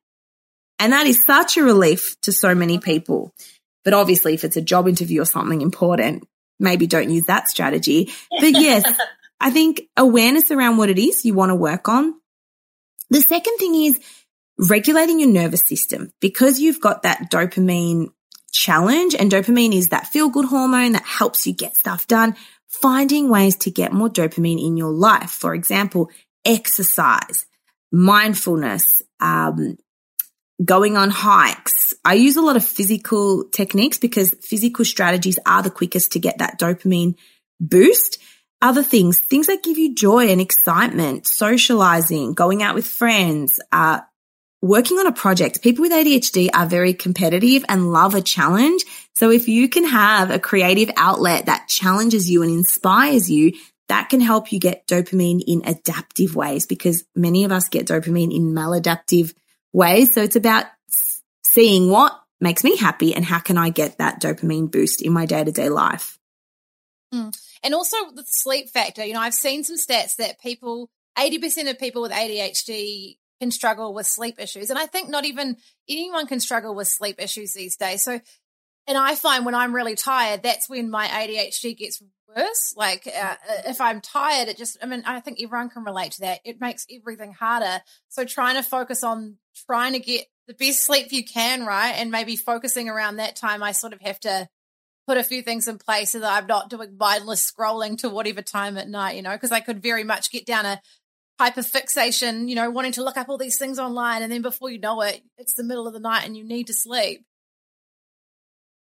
[0.79, 3.33] And that is such a relief to so many people.
[3.85, 6.27] But obviously, if it's a job interview or something important,
[6.59, 8.11] maybe don't use that strategy.
[8.29, 8.83] But yes,
[9.39, 12.13] I think awareness around what it is you want to work on.
[13.09, 13.99] The second thing is
[14.57, 18.07] regulating your nervous system because you've got that dopamine
[18.51, 22.35] challenge and dopamine is that feel good hormone that helps you get stuff done.
[22.67, 25.29] Finding ways to get more dopamine in your life.
[25.29, 26.09] For example,
[26.43, 27.45] exercise,
[27.91, 29.77] mindfulness, um,
[30.63, 31.93] going on hikes.
[32.03, 36.37] I use a lot of physical techniques because physical strategies are the quickest to get
[36.37, 37.15] that dopamine
[37.59, 38.19] boost.
[38.61, 43.99] Other things, things that give you joy and excitement, socializing, going out with friends, uh,
[44.65, 45.61] working on a project.
[45.61, 48.83] People with ADHD are very competitive and love a challenge.
[49.13, 53.53] So if you can have a creative outlet that challenges you and inspires you,
[53.89, 58.35] that can help you get dopamine in adaptive ways because many of us get dopamine
[58.35, 59.35] in maladaptive
[59.71, 60.13] ways.
[60.13, 60.65] So it's about
[61.43, 65.27] seeing what makes me happy and how can I get that dopamine boost in my
[65.27, 66.17] day to day life.
[67.13, 67.37] Mm.
[67.63, 69.05] And also the sleep factor.
[69.05, 73.93] You know, I've seen some stats that people, 80% of people with ADHD can struggle
[73.93, 74.69] with sleep issues.
[74.69, 75.57] And I think not even
[75.89, 78.03] anyone can struggle with sleep issues these days.
[78.03, 78.19] So,
[78.87, 82.01] and I find when I'm really tired, that's when my ADHD gets
[82.35, 82.73] worse.
[82.77, 86.21] Like uh, if I'm tired, it just, I mean, I think everyone can relate to
[86.21, 86.39] that.
[86.45, 87.81] It makes everything harder.
[88.09, 91.93] So trying to focus on trying to get the best sleep you can, right?
[91.93, 94.47] And maybe focusing around that time, I sort of have to
[95.07, 98.41] put a few things in place so that I'm not doing mindless scrolling to whatever
[98.41, 100.81] time at night, you know, because I could very much get down a
[101.39, 104.23] hyperfixation, you know, wanting to look up all these things online.
[104.23, 106.67] And then before you know it, it's the middle of the night and you need
[106.67, 107.25] to sleep.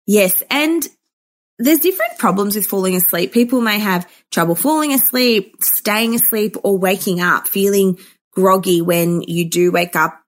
[0.07, 0.43] Yes.
[0.51, 0.87] And
[1.59, 3.33] there's different problems with falling asleep.
[3.33, 7.99] People may have trouble falling asleep, staying asleep, or waking up feeling
[8.33, 10.23] groggy when you do wake up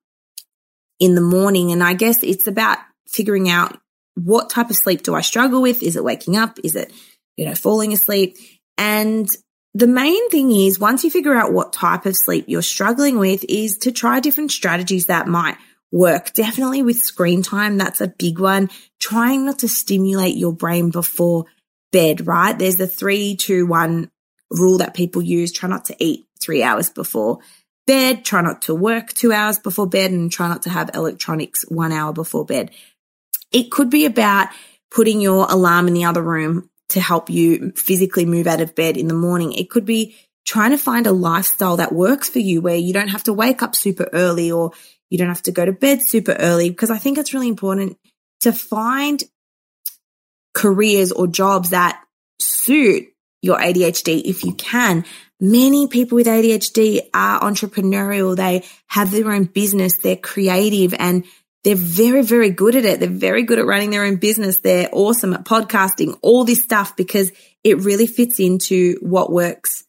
[0.99, 1.73] in the morning.
[1.73, 2.79] And I guess it's about
[3.09, 3.79] figuring out
[4.15, 5.83] what type of sleep do I struggle with?
[5.83, 6.59] Is it waking up?
[6.63, 6.93] Is it,
[7.37, 8.37] you know, falling asleep?
[8.77, 9.29] And
[9.75, 13.45] the main thing is once you figure out what type of sleep you're struggling with
[13.49, 15.57] is to try different strategies that might
[15.93, 16.33] work.
[16.33, 18.71] Definitely with screen time, that's a big one.
[18.99, 21.45] Trying not to stimulate your brain before
[21.93, 22.59] bed, right?
[22.59, 24.11] There's the three, two, one
[24.51, 25.53] rule that people use.
[25.53, 27.39] Try not to eat three hours before
[27.87, 28.25] bed.
[28.25, 31.93] Try not to work two hours before bed and try not to have electronics one
[31.93, 32.71] hour before bed.
[33.53, 34.49] It could be about
[34.91, 38.97] putting your alarm in the other room to help you physically move out of bed
[38.97, 39.53] in the morning.
[39.53, 43.09] It could be trying to find a lifestyle that works for you where you don't
[43.09, 44.73] have to wake up super early or
[45.09, 47.99] you don't have to go to bed super early because I think it's really important
[48.41, 49.23] to find
[50.55, 52.03] careers or jobs that
[52.41, 53.09] suit
[53.43, 55.05] your ADHD if you can.
[55.41, 58.37] Many people with ADHD are entrepreneurial.
[58.37, 59.99] They have their own business.
[59.99, 61.25] They're creative and
[61.65, 63.01] they're very, very good at it.
[63.01, 64.61] They're very good at running their own business.
[64.61, 69.85] They're awesome at podcasting, all this stuff because it really fits into what works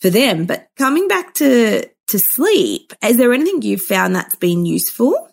[0.00, 0.46] for them.
[0.46, 5.28] But coming back to, to sleep, is there anything you've found that's been useful?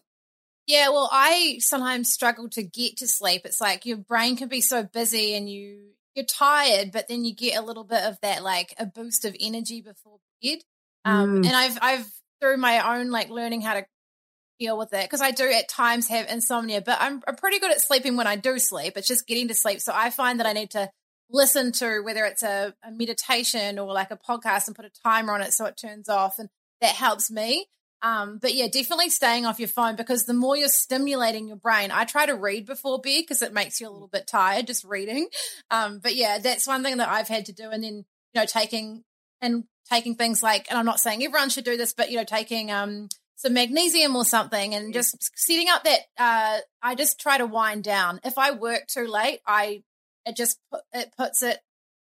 [0.68, 3.42] Yeah, well, I sometimes struggle to get to sleep.
[3.46, 5.80] It's like your brain can be so busy and you
[6.16, 9.36] you're tired, but then you get a little bit of that like a boost of
[9.40, 10.60] energy before bed.
[11.06, 11.48] Um, mm.
[11.48, 13.86] and I've I've through my own like learning how to
[14.60, 17.72] deal with it because I do at times have insomnia, but I'm I'm pretty good
[17.72, 18.94] at sleeping when I do sleep.
[18.96, 19.82] It's just getting to sleep.
[19.82, 20.90] So I find that I need to
[21.32, 25.34] listen to whether it's a, a meditation or like a podcast and put a timer
[25.34, 26.50] on it so it turns off, and
[26.82, 27.68] that helps me.
[28.02, 31.92] Um, but yeah, definitely staying off your phone because the more you're stimulating your brain,
[31.92, 34.86] I try to read before bed because it makes you a little bit tired just
[34.86, 35.28] reading.
[35.70, 37.70] Um, but yeah, that's one thing that I've had to do.
[37.70, 39.04] And then, you know, taking
[39.42, 42.24] and taking things like, and I'm not saying everyone should do this, but you know,
[42.24, 47.38] taking, um, some magnesium or something and just setting up that, uh, I just try
[47.38, 48.20] to wind down.
[48.26, 49.84] If I work too late, I,
[50.26, 50.60] it just,
[50.92, 51.58] it puts it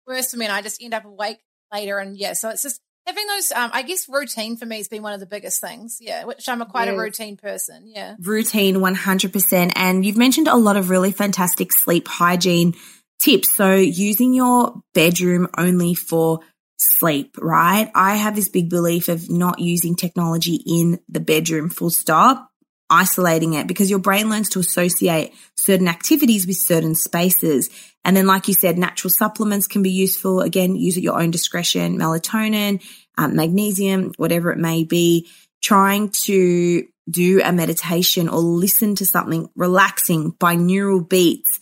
[0.07, 1.37] worse for me and I just end up awake
[1.71, 1.99] later.
[1.99, 5.01] And yeah, so it's just, having those um, i guess routine for me has been
[5.01, 6.97] one of the biggest things yeah which i'm a quite yes.
[6.97, 12.09] a routine person yeah routine 100% and you've mentioned a lot of really fantastic sleep
[12.09, 12.75] hygiene
[13.21, 16.41] tips so using your bedroom only for
[16.87, 21.91] sleep right i have this big belief of not using technology in the bedroom full
[21.91, 22.51] stop
[22.89, 27.69] isolating it because your brain learns to associate certain activities with certain spaces.
[28.05, 30.41] And then, like you said, natural supplements can be useful.
[30.41, 32.83] Again, use at your own discretion, melatonin,
[33.19, 35.29] um, magnesium, whatever it may be.
[35.63, 41.59] Trying to do a meditation or listen to something relaxing binaural beats.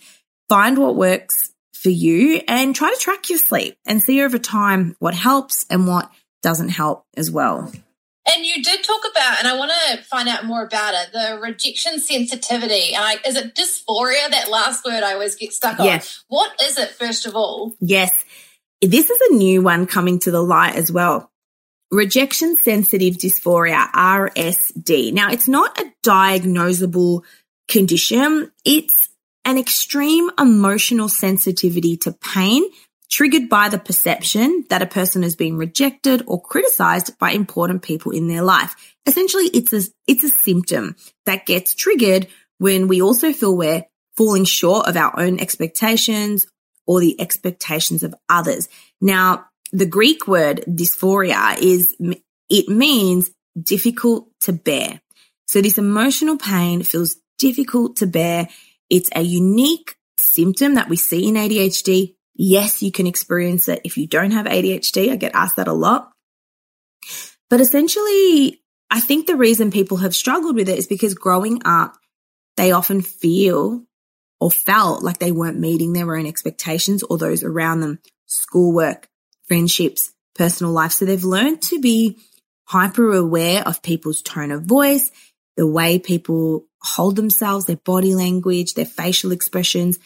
[0.48, 1.53] Find what works
[1.84, 5.86] for you and try to track your sleep and see over time what helps and
[5.86, 6.10] what
[6.42, 7.70] doesn't help as well.
[8.26, 11.38] And you did talk about, and I want to find out more about it, the
[11.42, 12.94] rejection sensitivity.
[12.94, 14.30] And I, is it dysphoria?
[14.30, 15.84] That last word I always get stuck on.
[15.84, 16.24] Yes.
[16.28, 17.74] What is it, first of all?
[17.80, 18.24] Yes.
[18.80, 21.30] This is a new one coming to the light as well.
[21.90, 25.12] Rejection sensitive dysphoria, RSD.
[25.12, 27.24] Now, it's not a diagnosable
[27.68, 28.50] condition.
[28.64, 29.03] It's
[29.44, 32.64] an extreme emotional sensitivity to pain
[33.10, 38.12] triggered by the perception that a person has been rejected or criticized by important people
[38.12, 38.74] in their life.
[39.06, 42.26] Essentially, it's a, it's a symptom that gets triggered
[42.58, 43.84] when we also feel we're
[44.16, 46.46] falling short of our own expectations
[46.86, 48.68] or the expectations of others.
[49.00, 51.94] Now, the Greek word dysphoria is,
[52.48, 53.30] it means
[53.60, 55.00] difficult to bear.
[55.46, 58.48] So this emotional pain feels difficult to bear.
[58.90, 63.96] It's a unique symptom that we see in ADHD Yes, you can experience it if
[63.96, 65.12] you don't have ADHD.
[65.12, 66.10] I get asked that a lot.
[67.48, 71.96] But essentially, I think the reason people have struggled with it is because growing up,
[72.56, 73.84] they often feel
[74.40, 79.08] or felt like they weren't meeting their own expectations or those around them, schoolwork,
[79.46, 80.92] friendships, personal life.
[80.92, 82.18] So they've learned to be
[82.64, 85.10] hyper aware of people's tone of voice,
[85.56, 89.98] the way people hold themselves, their body language, their facial expressions,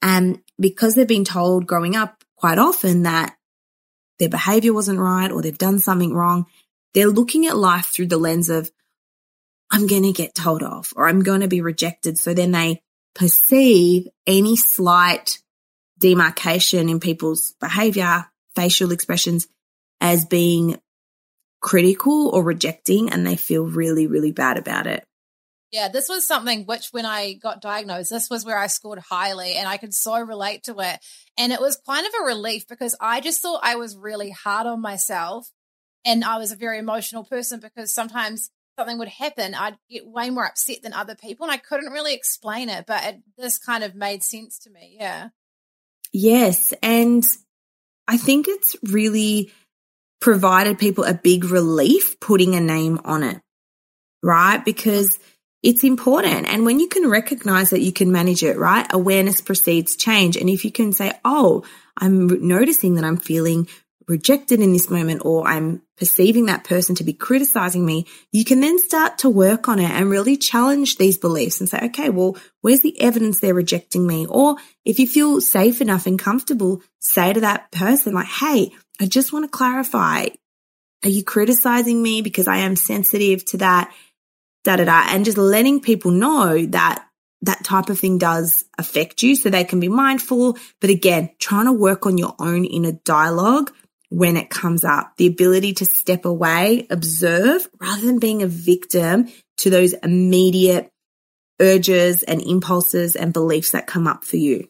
[0.00, 3.36] and because they've been told growing up quite often that
[4.18, 6.46] their behavior wasn't right or they've done something wrong,
[6.94, 8.70] they're looking at life through the lens of,
[9.70, 12.18] I'm going to get told off or I'm going to be rejected.
[12.18, 12.82] So then they
[13.14, 15.38] perceive any slight
[15.98, 19.46] demarcation in people's behavior, facial expressions
[20.00, 20.78] as being
[21.60, 25.04] critical or rejecting and they feel really, really bad about it.
[25.72, 29.54] Yeah, this was something which, when I got diagnosed, this was where I scored highly
[29.54, 30.98] and I could so relate to it.
[31.38, 34.66] And it was kind of a relief because I just thought I was really hard
[34.66, 35.50] on myself.
[36.04, 40.28] And I was a very emotional person because sometimes something would happen, I'd get way
[40.30, 41.44] more upset than other people.
[41.44, 44.96] And I couldn't really explain it, but it, this kind of made sense to me.
[44.98, 45.28] Yeah.
[46.12, 46.74] Yes.
[46.82, 47.24] And
[48.06, 49.52] I think it's really
[50.20, 53.40] provided people a big relief putting a name on it,
[54.22, 54.62] right?
[54.64, 55.18] Because
[55.62, 56.48] it's important.
[56.48, 58.86] And when you can recognize that you can manage it, right?
[58.90, 60.36] Awareness precedes change.
[60.36, 61.64] And if you can say, Oh,
[61.96, 63.68] I'm noticing that I'm feeling
[64.08, 68.60] rejected in this moment or I'm perceiving that person to be criticizing me, you can
[68.60, 72.36] then start to work on it and really challenge these beliefs and say, okay, well,
[72.60, 74.26] where's the evidence they're rejecting me?
[74.26, 79.06] Or if you feel safe enough and comfortable, say to that person, like, hey, I
[79.06, 80.26] just want to clarify.
[81.04, 83.92] Are you criticizing me because I am sensitive to that?
[84.64, 85.04] Da da da.
[85.08, 87.04] And just letting people know that
[87.42, 90.56] that type of thing does affect you so they can be mindful.
[90.80, 93.72] But again, trying to work on your own inner dialogue
[94.10, 99.28] when it comes up, the ability to step away, observe rather than being a victim
[99.58, 100.90] to those immediate
[101.60, 104.68] urges and impulses and beliefs that come up for you.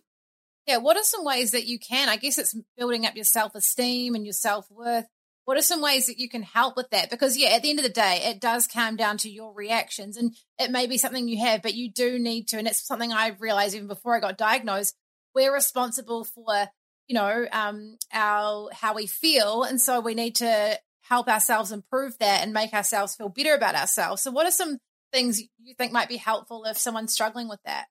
[0.66, 0.76] Yeah.
[0.76, 2.09] What are some ways that you can?
[2.09, 5.07] I guess it's building up your self esteem and your self worth.
[5.45, 7.11] What are some ways that you can help with that?
[7.11, 10.16] Because, yeah, at the end of the day, it does come down to your reactions
[10.16, 12.59] and it may be something you have, but you do need to.
[12.59, 14.95] And it's something I realized even before I got diagnosed.
[15.34, 16.68] We're responsible for
[17.09, 22.16] you know, um, our how we feel, and so we need to help ourselves improve
[22.18, 24.22] that and make ourselves feel better about ourselves.
[24.22, 24.78] So, what are some
[25.12, 27.86] things you think might be helpful if someone's struggling with that?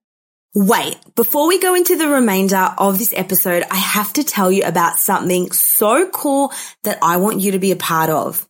[0.53, 4.63] Wait, before we go into the remainder of this episode, I have to tell you
[4.63, 6.51] about something so cool
[6.83, 8.45] that I want you to be a part of.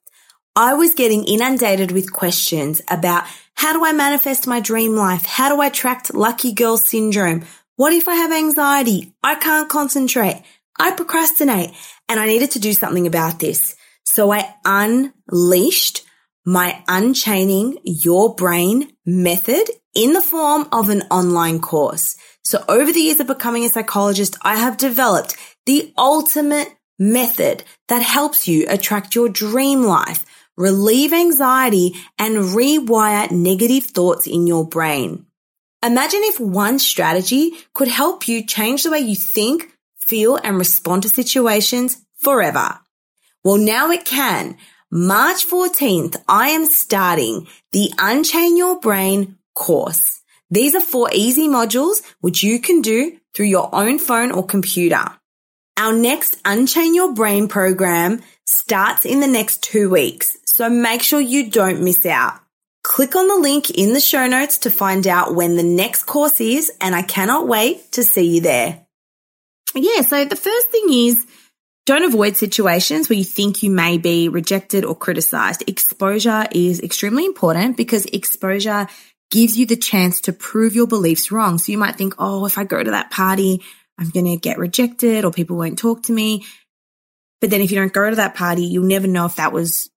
[0.55, 5.25] I was getting inundated with questions about how do I manifest my dream life?
[5.25, 7.43] How do I attract lucky girl syndrome?
[7.75, 9.13] What if I have anxiety?
[9.23, 10.41] I can't concentrate.
[10.79, 11.69] I procrastinate
[12.09, 13.75] and I needed to do something about this.
[14.05, 16.03] So I unleashed
[16.45, 22.15] my unchaining your brain method in the form of an online course.
[22.43, 25.35] So over the years of becoming a psychologist, I have developed
[25.65, 30.25] the ultimate method that helps you attract your dream life,
[30.57, 35.25] relieve anxiety and rewire negative thoughts in your brain.
[35.83, 41.03] Imagine if one strategy could help you change the way you think, feel, and respond
[41.03, 42.79] to situations forever.
[43.43, 44.57] Well, now it can.
[44.93, 50.21] March 14th, I am starting the Unchain Your Brain course.
[50.49, 55.05] These are four easy modules which you can do through your own phone or computer.
[55.77, 61.21] Our next Unchain Your Brain program starts in the next two weeks, so make sure
[61.21, 62.41] you don't miss out.
[62.83, 66.41] Click on the link in the show notes to find out when the next course
[66.41, 68.85] is, and I cannot wait to see you there.
[69.73, 71.25] Yeah, so the first thing is
[71.85, 75.63] don't avoid situations where you think you may be rejected or criticized.
[75.67, 78.87] Exposure is extremely important because exposure
[79.31, 81.57] gives you the chance to prove your beliefs wrong.
[81.57, 83.63] So you might think, oh, if I go to that party,
[83.97, 86.45] I'm going to get rejected or people won't talk to me.
[87.39, 89.89] But then if you don't go to that party, you'll never know if that was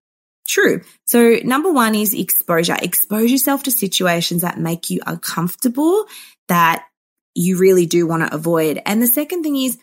[0.48, 0.82] true.
[1.06, 2.76] So number one is exposure.
[2.80, 6.06] Expose yourself to situations that make you uncomfortable,
[6.48, 6.86] that
[7.34, 8.80] you really do want to avoid.
[8.86, 9.78] And the second thing is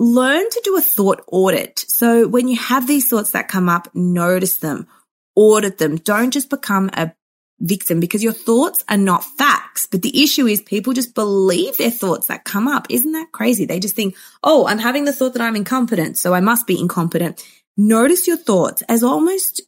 [0.00, 1.84] learn to do a thought audit.
[1.88, 4.88] So when you have these thoughts that come up, notice them,
[5.36, 5.96] audit them.
[5.96, 7.12] Don't just become a
[7.60, 9.86] victim because your thoughts are not facts.
[9.86, 12.86] But the issue is people just believe their thoughts that come up.
[12.88, 13.66] Isn't that crazy?
[13.66, 16.80] They just think, oh, I'm having the thought that I'm incompetent, so I must be
[16.80, 17.46] incompetent.
[17.76, 19.60] Notice your thoughts as almost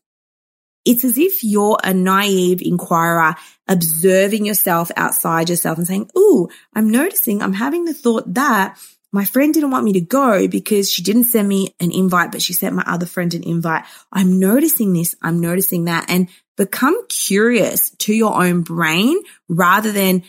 [0.86, 3.36] it's as if you're a naive inquirer
[3.68, 8.78] observing yourself outside yourself and saying, Ooh, I'm noticing I'm having the thought that
[9.12, 12.40] my friend didn't want me to go because she didn't send me an invite, but
[12.40, 13.84] she sent my other friend an invite.
[14.10, 15.14] I'm noticing this.
[15.20, 20.22] I'm noticing that and become curious to your own brain rather than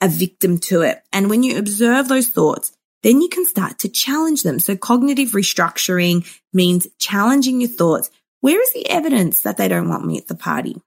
[0.00, 1.02] a victim to it.
[1.12, 4.60] And when you observe those thoughts, then you can start to challenge them.
[4.60, 10.06] So cognitive restructuring means challenging your thoughts, where is the evidence that they don't want
[10.06, 10.80] me at the party?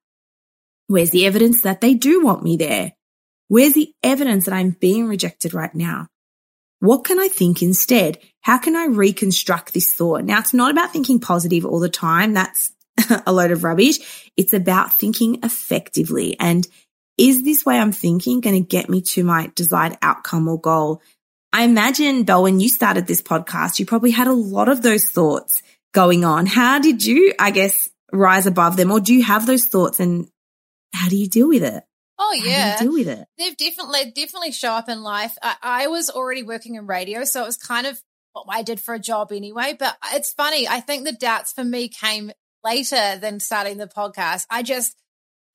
[0.88, 2.94] Where's the evidence that they do want me there?
[3.48, 6.08] Where's the evidence that I'm being rejected right now?
[6.80, 8.20] What can I think instead?
[8.42, 10.24] How can I reconstruct this thought?
[10.24, 12.34] Now, it's not about thinking positive all the time.
[12.34, 12.72] That's
[13.26, 14.32] a load of rubbish.
[14.38, 16.38] It's about thinking effectively.
[16.40, 16.68] And
[17.18, 21.02] is this way I'm thinking going to get me to my desired outcome or goal?
[21.52, 25.06] I imagine, Bel, when you started this podcast, you probably had a lot of those
[25.06, 25.62] thoughts
[25.94, 26.46] going on.
[26.46, 30.30] How did you, I guess, rise above them, or do you have those thoughts, and
[30.94, 31.84] how do you deal with it?
[32.20, 33.26] Oh yeah, deal with it.
[33.38, 35.38] They've definitely definitely show up in life.
[35.42, 38.00] I, I was already working in radio, so it was kind of
[38.34, 39.76] what I did for a job anyway.
[39.80, 40.68] But it's funny.
[40.68, 42.32] I think the doubts for me came
[42.64, 44.46] later than starting the podcast.
[44.50, 44.96] I just,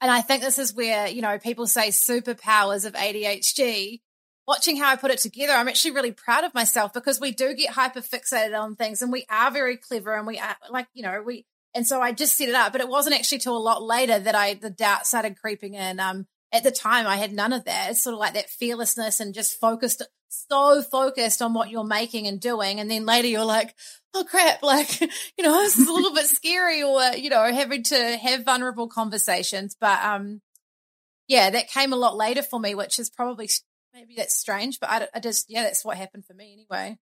[0.00, 4.00] and I think this is where you know people say superpowers of ADHD
[4.46, 7.54] watching how I put it together, I'm actually really proud of myself because we do
[7.54, 11.02] get hyper fixated on things and we are very clever and we are like, you
[11.02, 13.58] know, we, and so I just set it up, but it wasn't actually till a
[13.58, 15.98] lot later that I, the doubt started creeping in.
[15.98, 17.90] Um, at the time I had none of that.
[17.90, 22.28] It's sort of like that fearlessness and just focused, so focused on what you're making
[22.28, 22.78] and doing.
[22.78, 23.74] And then later you're like,
[24.14, 27.82] oh crap, like, you know, this is a little bit scary or, you know, having
[27.82, 29.76] to have vulnerable conversations.
[29.78, 30.40] But, um,
[31.26, 33.50] yeah, that came a lot later for me, which is probably
[33.92, 36.98] maybe that's strange, but I, I just, yeah, that's what happened for me anyway.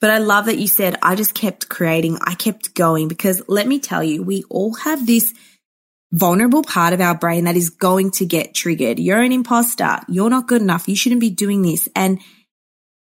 [0.00, 3.66] But I love that you said, I just kept creating, I kept going because let
[3.66, 5.34] me tell you, we all have this
[6.16, 8.98] vulnerable part of our brain that is going to get triggered.
[8.98, 9.98] You're an imposter.
[10.08, 10.88] You're not good enough.
[10.88, 11.88] You shouldn't be doing this.
[11.94, 12.20] And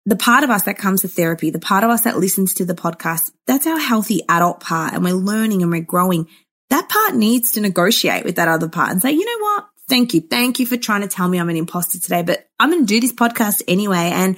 [0.05, 2.65] the part of us that comes to therapy, the part of us that listens to
[2.65, 4.95] the podcast, that's our healthy adult part.
[4.95, 6.27] And we're learning and we're growing.
[6.71, 9.67] That part needs to negotiate with that other part and say, you know what?
[9.89, 10.21] Thank you.
[10.21, 12.87] Thank you for trying to tell me I'm an imposter today, but I'm going to
[12.87, 14.37] do this podcast anyway and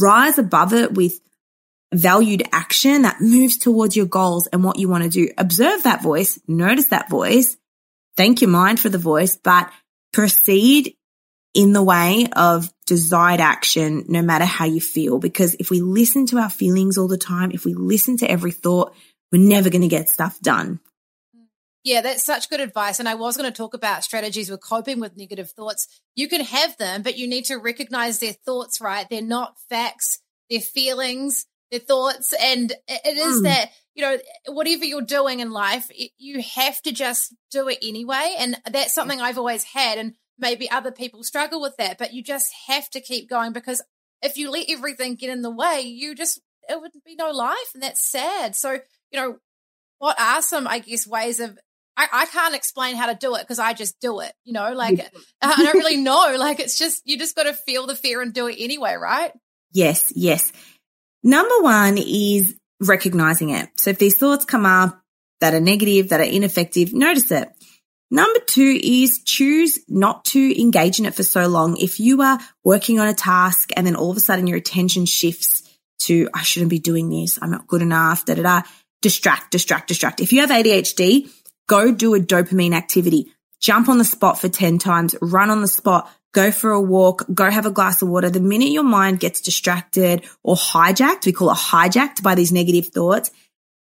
[0.00, 1.20] rise above it with
[1.92, 5.30] valued action that moves towards your goals and what you want to do.
[5.36, 7.56] Observe that voice, notice that voice,
[8.18, 9.70] thank your mind for the voice, but
[10.12, 10.94] proceed
[11.54, 15.18] in the way of desired action, no matter how you feel.
[15.18, 18.50] Because if we listen to our feelings all the time, if we listen to every
[18.50, 18.94] thought,
[19.32, 20.80] we're never going to get stuff done.
[21.84, 22.98] Yeah, that's such good advice.
[22.98, 25.86] And I was going to talk about strategies with coping with negative thoughts.
[26.16, 29.06] You can have them, but you need to recognize their thoughts, right?
[29.08, 30.18] They're not facts,
[30.50, 32.34] they're feelings, their thoughts.
[32.40, 33.44] And it is mm.
[33.44, 38.34] that, you know, whatever you're doing in life, you have to just do it anyway.
[38.38, 39.98] And that's something I've always had.
[39.98, 43.82] And maybe other people struggle with that, but you just have to keep going because
[44.22, 47.70] if you let everything get in the way, you just, it would be no life.
[47.74, 48.54] And that's sad.
[48.54, 48.78] So,
[49.10, 49.38] you know,
[49.98, 51.58] what are some, I guess, ways of
[51.96, 54.72] I, I, can't explain how to do it because I just do it, you know,
[54.72, 55.04] like
[55.42, 56.32] I don't really know.
[56.38, 59.32] Like it's just, you just got to feel the fear and do it anyway, right?
[59.72, 60.52] Yes, yes.
[61.22, 63.68] Number one is recognizing it.
[63.76, 65.00] So if these thoughts come up
[65.40, 67.50] that are negative, that are ineffective, notice it.
[68.10, 71.76] Number two is choose not to engage in it for so long.
[71.76, 75.04] If you are working on a task and then all of a sudden your attention
[75.04, 75.62] shifts
[76.00, 77.38] to, I shouldn't be doing this.
[77.42, 78.62] I'm not good enough, da da da.
[79.02, 80.20] Distract, distract, distract.
[80.20, 81.30] If you have ADHD,
[81.66, 83.32] go do a dopamine activity.
[83.60, 87.24] Jump on the spot for 10 times, run on the spot, go for a walk,
[87.32, 88.30] go have a glass of water.
[88.30, 92.88] The minute your mind gets distracted or hijacked, we call it hijacked by these negative
[92.88, 93.30] thoughts,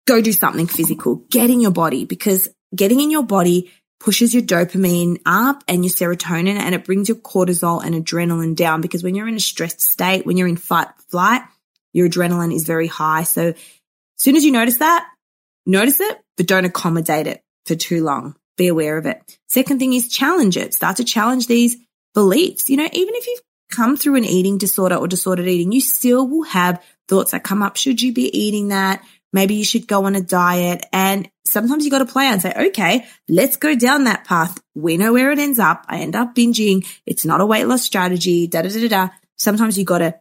[0.07, 1.17] go do something physical.
[1.31, 5.93] Get in your body because getting in your body pushes your dopamine up and your
[5.93, 9.83] serotonin and it brings your cortisol and adrenaline down because when you're in a stressed
[9.83, 11.43] state, when you're in fight flight,
[11.93, 13.25] your adrenaline is very high.
[13.25, 13.57] So as
[14.17, 15.07] soon as you notice that,
[15.67, 18.37] notice it, but don't accommodate it for too long.
[18.57, 19.39] Be aware of it.
[19.49, 20.75] Second thing is challenge it.
[20.75, 21.77] Start to challenge these
[22.15, 22.69] beliefs.
[22.69, 26.27] You know, even if you've come through an eating disorder or disordered eating, you still
[26.27, 27.77] will have thoughts that come up.
[27.77, 29.03] Should you be eating that?
[29.33, 30.85] Maybe you should go on a diet.
[30.93, 34.59] And sometimes you got to play and say, okay, let's go down that path.
[34.75, 35.85] We know where it ends up.
[35.89, 36.87] I end up binging.
[37.07, 38.49] It's not a weight loss strategy.
[38.49, 38.89] Da da da da.
[38.89, 39.09] da.
[39.37, 40.19] Sometimes you got to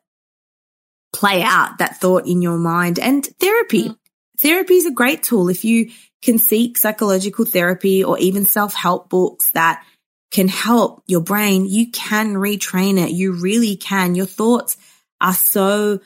[1.11, 3.89] play out that thought in your mind and therapy.
[3.89, 3.97] Mm.
[4.39, 5.49] Therapy is a great tool.
[5.49, 5.89] If you
[6.21, 9.83] can seek psychological therapy or even self-help books that
[10.31, 13.11] can help your brain, you can retrain it.
[13.11, 14.15] You really can.
[14.15, 14.77] Your thoughts
[15.19, 15.99] are so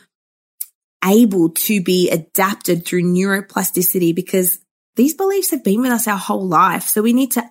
[1.03, 4.59] able to be adapted through neuroplasticity because
[4.95, 6.83] these beliefs have been with us our whole life.
[6.83, 7.43] So we need to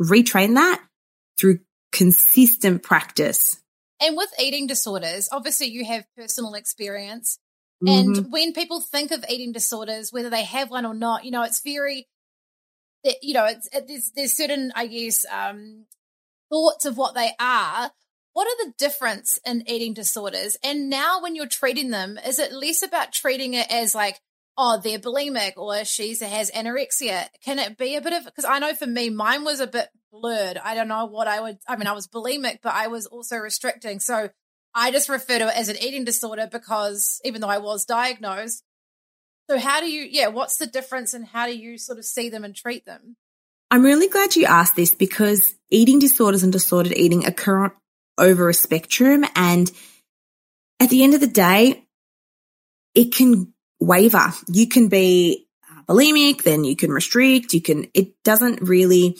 [0.00, 0.82] retrain that
[1.38, 1.60] through
[1.92, 3.60] consistent practice.
[4.00, 7.38] And with eating disorders, obviously you have personal experience.
[7.84, 8.18] Mm-hmm.
[8.18, 11.42] And when people think of eating disorders, whether they have one or not, you know,
[11.42, 12.08] it's very,
[13.22, 15.84] you know, it's, it, there's, there's certain, I guess, um,
[16.50, 17.90] thoughts of what they are.
[18.32, 20.56] What are the difference in eating disorders?
[20.62, 24.20] And now when you're treating them, is it less about treating it as like,
[24.58, 27.28] oh, they're bulimic or she has anorexia?
[27.44, 29.88] Can it be a bit of, because I know for me, mine was a bit
[30.12, 30.58] blurred.
[30.62, 33.36] I don't know what I would, I mean, I was bulimic, but I was also
[33.36, 34.00] restricting.
[34.00, 34.28] So
[34.74, 38.62] I just refer to it as an eating disorder because even though I was diagnosed.
[39.48, 42.28] So how do you, yeah, what's the difference and how do you sort of see
[42.28, 43.16] them and treat them?
[43.70, 47.72] I'm really glad you asked this because eating disorders and disordered eating occur
[48.18, 49.24] over a spectrum.
[49.34, 49.70] And
[50.80, 51.84] at the end of the day,
[52.94, 54.32] it can waver.
[54.48, 55.48] You can be
[55.88, 59.18] bulimic, then you can restrict, you can, it doesn't really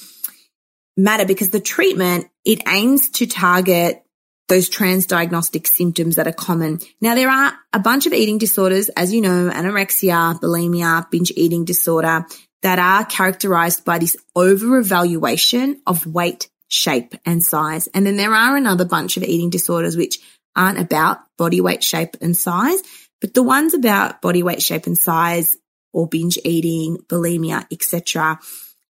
[0.97, 4.03] matter because the treatment, it aims to target
[4.49, 6.78] those transdiagnostic symptoms that are common.
[7.01, 11.64] Now, there are a bunch of eating disorders, as you know, anorexia, bulimia, binge eating
[11.64, 12.24] disorder
[12.66, 17.86] that are characterized by this over evaluation of weight, shape and size.
[17.94, 20.18] And then there are another bunch of eating disorders which
[20.56, 22.82] aren't about body weight, shape and size,
[23.20, 25.56] but the ones about body weight, shape and size
[25.92, 28.40] or binge eating, bulimia, etc.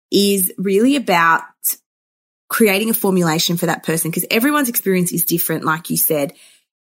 [0.08, 1.42] is really about
[2.48, 6.32] creating a formulation for that person because everyone's experience is different, like you said.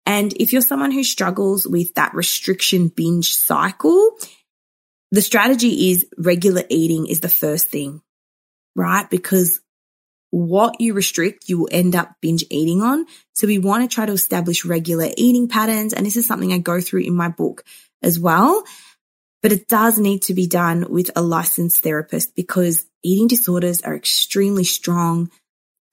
[0.07, 4.17] And if you're someone who struggles with that restriction binge cycle,
[5.11, 8.01] the strategy is regular eating is the first thing,
[8.75, 9.09] right?
[9.09, 9.59] Because
[10.31, 13.05] what you restrict, you will end up binge eating on.
[13.33, 15.93] So we want to try to establish regular eating patterns.
[15.93, 17.63] And this is something I go through in my book
[18.03, 18.63] as well.
[19.41, 23.95] But it does need to be done with a licensed therapist because eating disorders are
[23.95, 25.31] extremely strong.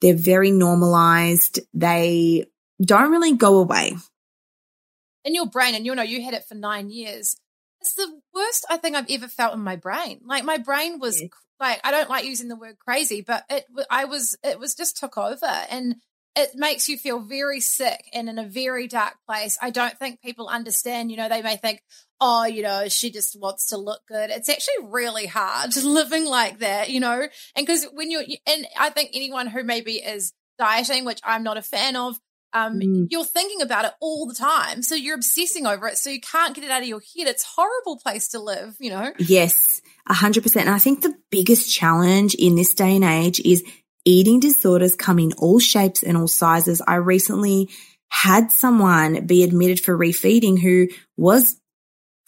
[0.01, 1.59] They're very normalized.
[1.73, 2.45] They
[2.79, 3.95] don't really go away.
[5.23, 7.37] In your brain, and you know, you had it for nine years.
[7.87, 10.19] It's the worst I think I've ever felt in my brain.
[10.25, 11.27] Like my brain was yeah.
[11.59, 14.97] like, I don't like using the word crazy, but it, I was, it was just
[14.97, 15.95] took over and
[16.35, 19.57] it makes you feel very sick and in a very dark place.
[19.61, 21.81] I don't think people understand, you know, they may think,
[22.19, 24.29] oh, you know, she just wants to look good.
[24.29, 28.89] It's actually really hard living like that, you know, and because when you're, and I
[28.89, 32.19] think anyone who maybe is dieting, which I'm not a fan of,
[32.53, 33.07] um, mm.
[33.09, 34.81] you're thinking about it all the time.
[34.81, 35.97] So you're obsessing over it.
[35.97, 37.27] So you can't get it out of your head.
[37.27, 39.11] It's horrible place to live, you know?
[39.19, 40.67] Yes, a hundred percent.
[40.67, 43.63] And I think the biggest challenge in this day and age is
[44.05, 46.81] eating disorders come in all shapes and all sizes.
[46.87, 47.69] I recently
[48.09, 50.87] had someone be admitted for refeeding who
[51.17, 51.59] was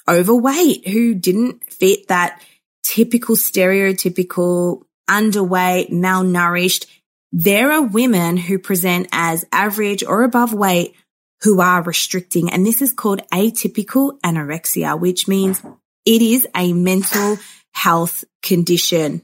[0.07, 2.41] overweight, who didn't fit that
[2.83, 6.85] typical stereotypical underweight, malnourished.
[7.31, 10.95] There are women who present as average or above weight
[11.41, 12.51] who are restricting.
[12.51, 15.61] And this is called atypical anorexia, which means
[16.05, 17.37] it is a mental
[17.71, 19.21] health condition.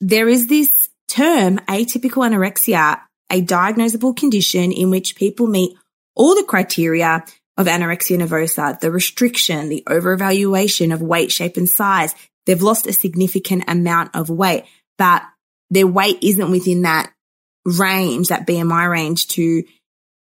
[0.00, 3.00] There is this term atypical anorexia,
[3.30, 5.76] a diagnosable condition in which people meet
[6.16, 7.24] all the criteria
[7.56, 12.14] of anorexia nervosa, the restriction, the overevaluation of weight, shape and size.
[12.46, 14.64] They've lost a significant amount of weight,
[14.98, 15.22] but
[15.70, 17.13] their weight isn't within that
[17.64, 19.64] range, that BMI range to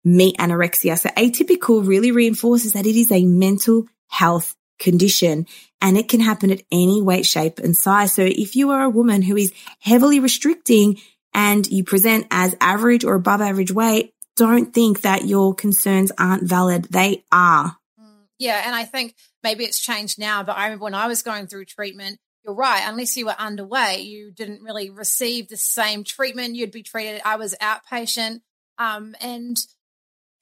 [0.03, 0.97] meet anorexia.
[0.99, 5.47] So atypical really reinforces that it is a mental health condition
[5.81, 8.13] and it can happen at any weight, shape and size.
[8.13, 10.99] So if you are a woman who is heavily restricting
[11.33, 16.43] and you present as average or above average weight, don't think that your concerns aren't
[16.43, 16.85] valid.
[16.85, 17.77] They are.
[17.99, 18.63] Mm, yeah.
[18.65, 21.65] And I think maybe it's changed now, but I remember when I was going through
[21.65, 22.83] treatment, you're right.
[22.85, 26.55] Unless you were underway, you didn't really receive the same treatment.
[26.55, 27.21] You'd be treated.
[27.23, 28.41] I was outpatient.
[28.77, 29.57] Um, and,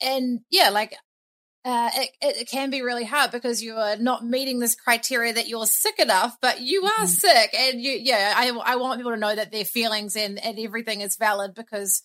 [0.01, 0.95] and yeah, like
[1.63, 5.47] uh, it, it, can be really hard because you are not meeting this criteria that
[5.47, 7.05] you're sick enough, but you are mm-hmm.
[7.05, 7.53] sick.
[7.53, 11.01] And you, yeah, I, I want people to know that their feelings and, and everything
[11.01, 12.01] is valid because,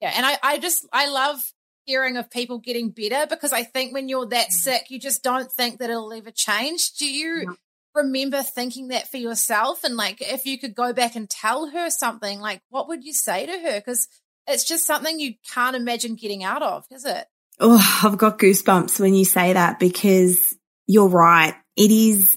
[0.00, 0.12] yeah.
[0.14, 1.40] And I, I just, I love
[1.86, 4.52] hearing of people getting better because I think when you're that mm-hmm.
[4.52, 6.92] sick, you just don't think that it'll ever change.
[6.92, 7.56] Do you
[7.94, 9.84] remember thinking that for yourself?
[9.84, 13.12] And like, if you could go back and tell her something, like, what would you
[13.12, 13.80] say to her?
[13.80, 14.08] Because
[14.46, 17.26] it's just something you can't imagine getting out of, is it?
[17.60, 21.54] Oh, I've got goosebumps when you say that because you're right.
[21.76, 22.36] It is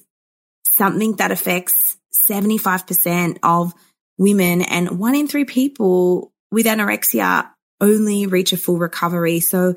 [0.65, 1.97] something that affects
[2.29, 3.73] 75% of
[4.17, 7.49] women and one in three people with anorexia
[7.81, 9.39] only reach a full recovery.
[9.39, 9.75] So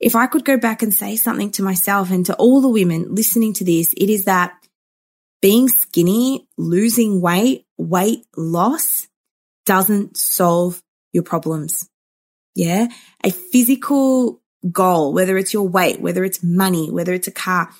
[0.00, 3.14] if I could go back and say something to myself and to all the women
[3.14, 4.52] listening to this, it is that
[5.42, 9.08] being skinny, losing weight, weight loss
[9.66, 10.82] doesn't solve
[11.12, 11.90] your problems.
[12.54, 12.88] Yeah.
[13.24, 14.40] A physical
[14.70, 17.70] goal, whether it's your weight, whether it's money, whether it's a car,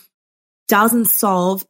[0.68, 1.64] doesn't solve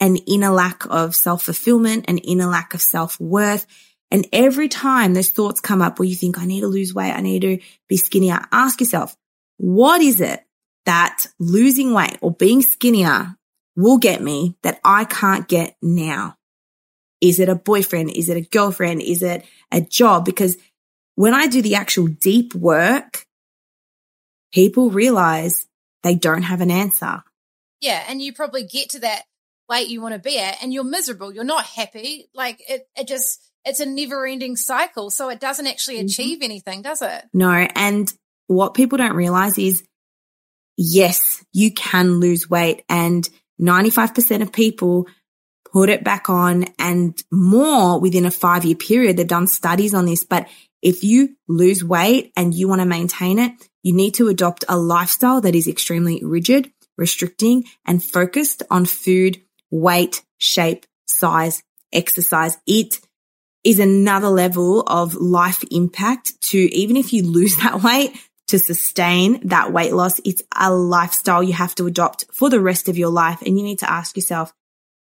[0.00, 3.66] an inner lack of self fulfillment, an inner lack of self worth.
[4.10, 7.12] And every time those thoughts come up where you think, I need to lose weight,
[7.12, 7.58] I need to
[7.88, 9.16] be skinnier, ask yourself,
[9.58, 10.40] what is it
[10.86, 13.36] that losing weight or being skinnier
[13.78, 16.36] will get me that I can't get now?
[17.20, 18.10] Is it a boyfriend?
[18.10, 19.02] Is it a girlfriend?
[19.02, 20.24] Is it a job?
[20.24, 20.56] Because
[21.14, 23.24] when I do the actual deep work,
[24.52, 25.68] people realize
[26.02, 27.22] they don't have an answer.
[27.80, 28.04] Yeah.
[28.08, 29.22] And you probably get to that
[29.68, 31.32] weight you want to be at and you're miserable.
[31.32, 32.28] You're not happy.
[32.34, 35.10] Like it, it just, it's a never ending cycle.
[35.10, 36.06] So it doesn't actually mm-hmm.
[36.06, 37.24] achieve anything, does it?
[37.32, 37.52] No.
[37.52, 38.12] And
[38.48, 39.84] what people don't realize is
[40.76, 43.28] yes, you can lose weight and
[43.60, 45.06] 95% of people
[45.72, 49.16] put it back on and more within a five year period.
[49.16, 50.48] They've done studies on this, but
[50.80, 53.52] if you lose weight and you want to maintain it,
[53.82, 59.40] you need to adopt a lifestyle that is extremely rigid, restricting and focused on food,
[59.70, 62.56] weight, shape, size, exercise.
[62.66, 63.00] It
[63.64, 68.16] is another level of life impact to even if you lose that weight
[68.48, 70.20] to sustain that weight loss.
[70.24, 73.40] It's a lifestyle you have to adopt for the rest of your life.
[73.42, 74.52] And you need to ask yourself,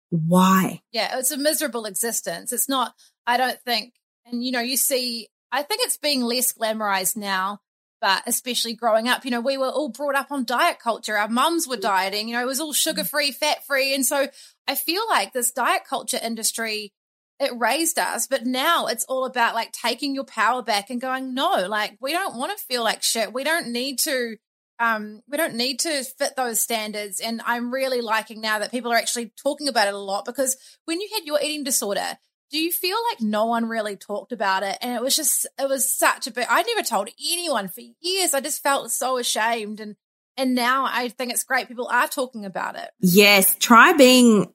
[0.09, 0.81] why?
[0.91, 2.53] Yeah, it's a miserable existence.
[2.53, 2.93] It's not,
[3.25, 3.93] I don't think,
[4.25, 7.59] and you know, you see I think it's being less glamorized now,
[8.01, 11.17] but especially growing up, you know, we were all brought up on diet culture.
[11.17, 13.95] Our mums were dieting, you know, it was all sugar free, fat free.
[13.95, 14.27] And so
[14.67, 16.91] I feel like this diet culture industry,
[17.39, 21.33] it raised us, but now it's all about like taking your power back and going,
[21.33, 23.33] no, like we don't want to feel like shit.
[23.33, 24.37] We don't need to
[24.79, 27.19] um, we don't need to fit those standards.
[27.19, 30.57] And I'm really liking now that people are actually talking about it a lot because
[30.85, 32.17] when you had your eating disorder,
[32.51, 34.77] do you feel like no one really talked about it?
[34.81, 38.33] And it was just, it was such a bit, I never told anyone for years.
[38.33, 39.79] I just felt so ashamed.
[39.79, 39.95] And,
[40.37, 42.89] and now I think it's great people are talking about it.
[42.99, 43.55] Yes.
[43.55, 44.53] Try being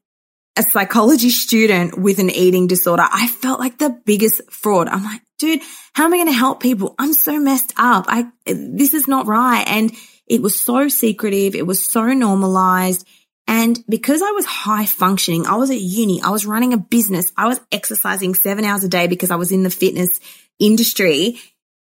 [0.57, 3.07] a psychology student with an eating disorder.
[3.11, 4.89] I felt like the biggest fraud.
[4.89, 5.63] I'm like, dude,
[5.95, 6.95] how am I going to help people?
[6.99, 8.07] I'm so messed up.
[8.09, 9.65] I, this is not right.
[9.67, 9.93] And
[10.27, 11.55] it was so secretive.
[11.55, 13.07] It was so normalized.
[13.47, 17.33] And because I was high functioning, I was at uni, I was running a business,
[17.37, 20.21] I was exercising seven hours a day because I was in the fitness
[20.61, 21.41] industry.